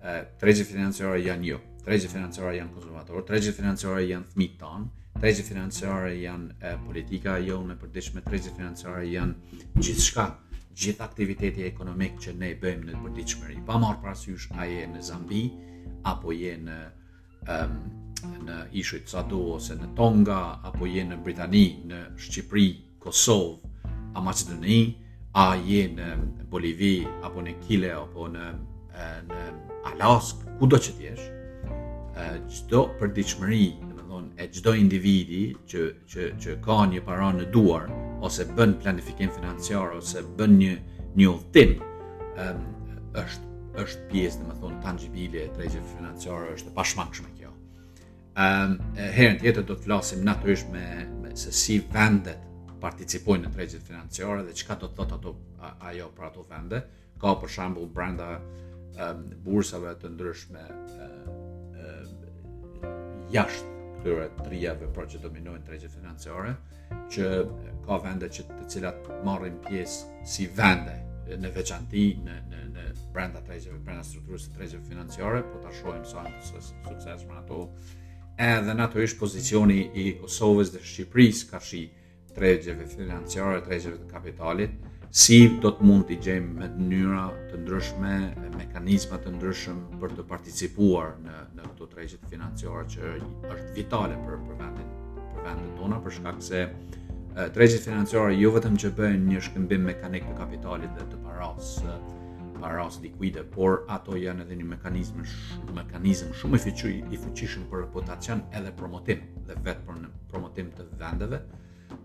Uh, 0.02 0.20
tregjit 0.42 0.68
financiare 0.72 1.22
janë 1.28 1.46
jo. 1.52 1.60
Tregjit 1.86 2.10
financiare 2.16 2.56
janë 2.58 2.74
konservatorë, 2.76 3.24
tregjit 3.30 3.56
financiare 3.60 4.02
janë 4.10 4.32
thmit 4.34 4.58
tanë, 4.60 4.90
tregjit 5.22 5.48
financiare 5.52 6.10
janë 6.18 6.60
uh, 6.60 6.78
politika 6.88 7.38
jo 7.46 7.62
në 7.70 7.78
përdishme, 7.84 8.22
tregjit 8.26 8.58
financiare 8.58 9.06
janë 9.08 9.60
gjithë 9.78 10.06
shka 10.10 10.28
gjithë 10.74 11.02
aktiviteti 11.04 11.62
ekonomik 11.68 12.14
që 12.22 12.32
ne 12.40 12.50
bëjmë 12.60 12.86
në 12.88 13.00
përdiqëmëri. 13.02 13.56
Pa 13.66 13.78
marë 13.82 14.00
prasysh 14.02 14.48
a 14.56 14.66
je 14.68 14.86
në 14.88 15.02
Zambi, 15.04 15.42
apo 16.08 16.32
je 16.32 16.54
në, 16.66 16.76
um, 17.46 17.76
në 18.46 18.56
Ishët 18.80 19.10
Sadu, 19.12 19.40
ose 19.58 19.76
në 19.78 19.90
Tonga, 19.98 20.38
apo 20.70 20.88
je 20.88 21.04
në 21.10 21.18
Britani, 21.24 21.64
në 21.90 22.00
Shqipëri, 22.16 22.68
Kosovë, 23.02 23.72
a 24.14 24.20
Macedoni, 24.24 24.80
a 25.36 25.46
je 25.66 25.84
në 25.96 26.08
Bolivi, 26.52 26.94
apo 27.24 27.44
në 27.44 27.56
Kile, 27.66 27.92
apo 27.96 28.26
në, 28.32 28.48
në 29.28 29.44
Alask, 29.94 30.44
ku 30.58 30.68
do 30.70 30.78
që 30.80 30.96
t'jesh, 30.98 31.28
qdo 32.12 32.86
përdiqëmëri, 33.00 33.64
dhe 33.80 33.92
me 33.98 34.08
thonë, 34.08 34.48
e 34.48 34.78
individi 34.78 35.44
që, 35.68 35.86
që, 36.06 36.30
që 36.38 36.58
ka 36.64 36.84
një 36.92 37.04
para 37.06 37.32
në 37.32 37.50
duar, 37.52 37.88
ose 38.22 38.46
bën 38.56 38.74
planifikim 38.78 39.30
financiar 39.34 39.90
ose 39.98 40.22
bën 40.38 40.54
një 40.60 40.72
një 41.18 41.28
udhtim 41.28 41.74
um, 42.40 42.62
është 43.24 43.50
është 43.82 44.06
pjesë 44.10 44.42
domethënë 44.42 44.76
më 44.76 44.82
thonë 44.84 45.40
e 45.40 45.46
tregje 45.56 45.80
financiare 45.94 46.50
është 46.52 46.68
e 46.68 46.74
pashmangshme 46.76 47.30
kjo. 47.38 47.48
Um, 48.36 48.74
herën 48.98 49.38
tjetër 49.40 49.64
do 49.64 49.72
të 49.78 49.86
flasim 49.86 50.20
natyrisht 50.28 50.68
me, 50.74 50.82
me 51.22 51.32
se 51.40 51.54
si 51.56 51.78
vendet 51.94 52.44
participojnë 52.84 53.46
në 53.48 53.54
tregjet 53.54 53.86
financiare 53.86 54.44
dhe 54.44 54.52
çka 54.60 54.76
do 54.82 54.90
të 54.92 54.98
thotë 55.00 55.14
ato, 55.22 55.34
ajo 55.88 56.10
për 56.18 56.28
ato 56.28 56.44
vende. 56.52 56.82
Ka 57.20 57.32
për 57.40 57.54
shembull 57.56 57.88
brenda 57.96 58.30
um, 59.00 59.24
bursave 59.46 59.94
të 60.02 60.12
ndryshme 60.12 60.68
um, 61.08 61.36
um, 61.80 62.82
jashtë 63.32 63.71
këtyre 64.02 64.26
trijave 64.42 64.88
por 64.90 65.06
që 65.06 65.20
dominojnë 65.22 65.62
tregjet 65.66 65.92
financiare 65.94 66.50
që 67.14 67.26
ka 67.86 67.98
vende 68.02 68.26
që 68.34 68.44
të 68.48 68.64
cilat 68.72 69.06
marrin 69.26 69.60
pjesë 69.62 70.24
si 70.26 70.48
vende 70.58 70.98
në 71.42 71.52
veçanti 71.54 72.08
në 72.26 72.34
në 72.50 72.62
në 72.74 72.86
brenda 73.14 73.40
tregjeve 73.46 73.78
brenda 73.84 74.02
strukturës 74.08 74.48
së 74.48 74.56
tregjeve 74.58 74.88
financiare 74.88 75.44
po 75.52 75.60
ta 75.62 75.70
shohim 75.78 76.02
sa 76.08 76.24
është 76.26 76.64
sukses 76.70 77.22
më 77.28 77.38
ato 77.44 77.60
edhe 78.48 78.74
natyrisht 78.74 79.20
pozicioni 79.22 79.78
i 80.02 80.08
Kosovës 80.18 80.74
dhe 80.74 80.82
Shqipërisë 80.82 81.50
ka 81.52 81.60
shi 81.62 81.84
tregjeve 82.34 82.88
financiare 82.90 83.62
tregjeve 83.64 84.02
të 84.02 84.10
kapitalit 84.10 85.01
si 85.14 85.44
do 85.60 85.68
të 85.76 85.84
mund 85.84 86.06
të 86.08 86.16
gjejmë 86.24 86.54
me 86.56 86.66
mënyra 86.72 87.24
të 87.50 87.58
ndryshme, 87.60 88.12
mekanizma 88.56 89.18
të 89.20 89.32
ndryshëm 89.34 89.82
për 90.00 90.14
të 90.16 90.24
participuar 90.30 91.10
në 91.20 91.34
në 91.58 91.66
këto 91.66 91.88
tregje 91.92 92.20
financiare 92.30 92.86
që 92.94 93.10
është 93.18 93.74
vitale 93.76 94.16
për 94.22 94.38
për 94.46 94.56
vendin, 94.62 94.88
për 95.34 95.42
vendin 95.44 95.74
tonë 95.82 95.98
për 96.06 96.16
shkak 96.16 96.40
se 96.46 96.62
tregjet 97.58 97.84
financiare 97.84 98.38
jo 98.40 98.54
vetëm 98.56 98.78
që 98.84 98.94
bëjnë 99.02 99.30
një 99.34 99.42
shkëmbim 99.50 99.84
mekanik 99.90 100.24
të 100.30 100.36
kapitalit 100.40 100.96
dhe 100.96 101.04
të 101.12 101.20
parave, 101.26 101.96
parave 102.56 103.02
likuide, 103.04 103.44
por 103.58 103.84
ato 103.92 104.16
janë 104.16 104.46
edhe 104.46 104.56
një 104.62 104.70
mekanizëm 104.72 105.26
shumë 105.34 105.76
mekanizëm 105.82 106.32
shumë 106.40 106.62
i 107.12 107.20
fuqishëm 107.26 107.68
për 107.68 107.84
reputacion 107.84 108.40
edhe 108.56 108.72
promotim 108.80 109.20
dhe 109.50 109.60
vetëm 109.68 110.06
për 110.06 110.10
promotim 110.32 110.72
të 110.78 110.88
vendeve 111.04 111.44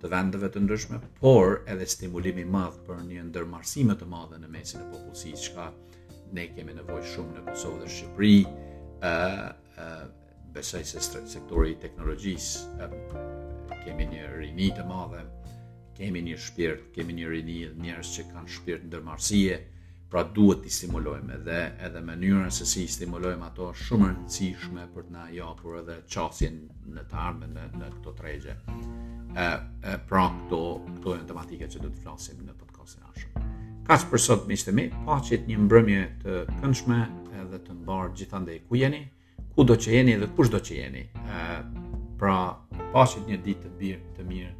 të 0.02 0.10
vendeve 0.12 0.48
të 0.54 0.62
ndryshme, 0.64 1.00
por 1.22 1.60
edhe 1.74 1.86
stimulimi 1.90 2.44
i 2.46 2.50
madh 2.56 2.76
për 2.88 3.00
një 3.08 3.24
ndërmarsime 3.32 3.96
të 3.98 4.08
madhe 4.12 4.38
në 4.44 4.50
mesin 4.54 4.82
e 4.82 4.90
popullsisë, 4.94 5.40
çka 5.48 5.66
ne 6.38 6.44
kemi 6.56 6.76
nevojë 6.78 7.10
shumë 7.14 7.38
në 7.38 7.44
Kosovë 7.48 7.80
dhe 7.84 7.90
Shqipëri, 7.96 8.42
ë 9.10 9.14
uh, 9.14 9.48
ë 9.86 9.88
uh, 9.88 10.04
besoj 10.54 10.84
se 10.90 11.02
sektori 11.32 11.72
i 11.74 11.80
teknologjisë 11.82 12.76
uh, 12.84 13.00
kemi 13.86 14.08
një 14.12 14.28
rini 14.36 14.70
të 14.78 14.86
madhe, 14.90 15.24
kemi 15.98 16.22
një 16.28 16.38
shpirt, 16.46 16.86
kemi 16.96 17.18
një 17.18 17.32
rini 17.34 17.58
dhe 17.66 17.74
njerëz 17.88 18.14
që 18.18 18.28
kanë 18.32 18.54
shpirt 18.58 18.86
ndërmarrësie, 18.92 19.58
pra 20.12 20.22
duhet 20.36 20.62
t'i 20.66 20.72
stimulojmë 20.78 21.42
dhe 21.48 21.64
edhe 21.88 22.02
mënyrën 22.12 22.54
se 22.54 22.68
si 22.70 22.86
i 22.86 22.94
stimulojmë 22.98 23.44
ato 23.50 23.72
shumë 23.86 24.12
rëndësishme 24.14 24.86
për 24.94 25.10
të 25.10 25.16
na 25.18 25.26
japur 25.40 25.82
edhe 25.82 25.98
çasjen 26.08 26.62
në 26.96 27.08
të 27.12 27.24
ardhmen 27.26 27.58
në, 27.58 27.70
në 27.82 27.94
këto 27.98 28.14
tregje 28.22 28.56
e, 29.36 29.44
e, 29.94 29.98
pra 30.08 30.28
këto, 30.34 30.60
këto 30.98 31.10
e 31.14 31.18
në 31.20 31.26
tematike 31.32 31.68
që 31.74 31.82
do 31.84 31.90
të 31.92 32.04
flasim 32.06 32.44
në 32.48 32.54
podcastin 32.62 33.08
ashtë. 33.12 33.44
Kaq 33.88 34.06
për 34.12 34.24
sot 34.24 34.46
mi 34.48 34.58
shtemi, 34.60 34.88
pa 35.08 35.18
që 35.24 35.42
të 35.44 35.52
një 35.52 35.60
mbrëmje 35.66 36.04
të 36.24 36.38
këndshme 36.62 37.00
edhe 37.42 37.60
të 37.68 37.76
mbarë 37.82 38.14
gjithandej 38.22 38.60
ku 38.68 38.80
jeni, 38.80 39.02
ku 39.58 39.68
do 39.68 39.76
që 39.78 39.96
jeni 40.00 40.18
dhe 40.22 40.30
kush 40.38 40.52
do 40.56 40.60
që 40.62 40.80
jeni. 40.82 41.06
ë 41.16 41.66
pra, 42.20 42.38
pa 42.94 43.06
një 43.28 43.42
ditë 43.48 43.68
të, 43.68 43.74
mirë, 43.80 44.04
të 44.18 44.28
mirë 44.32 44.54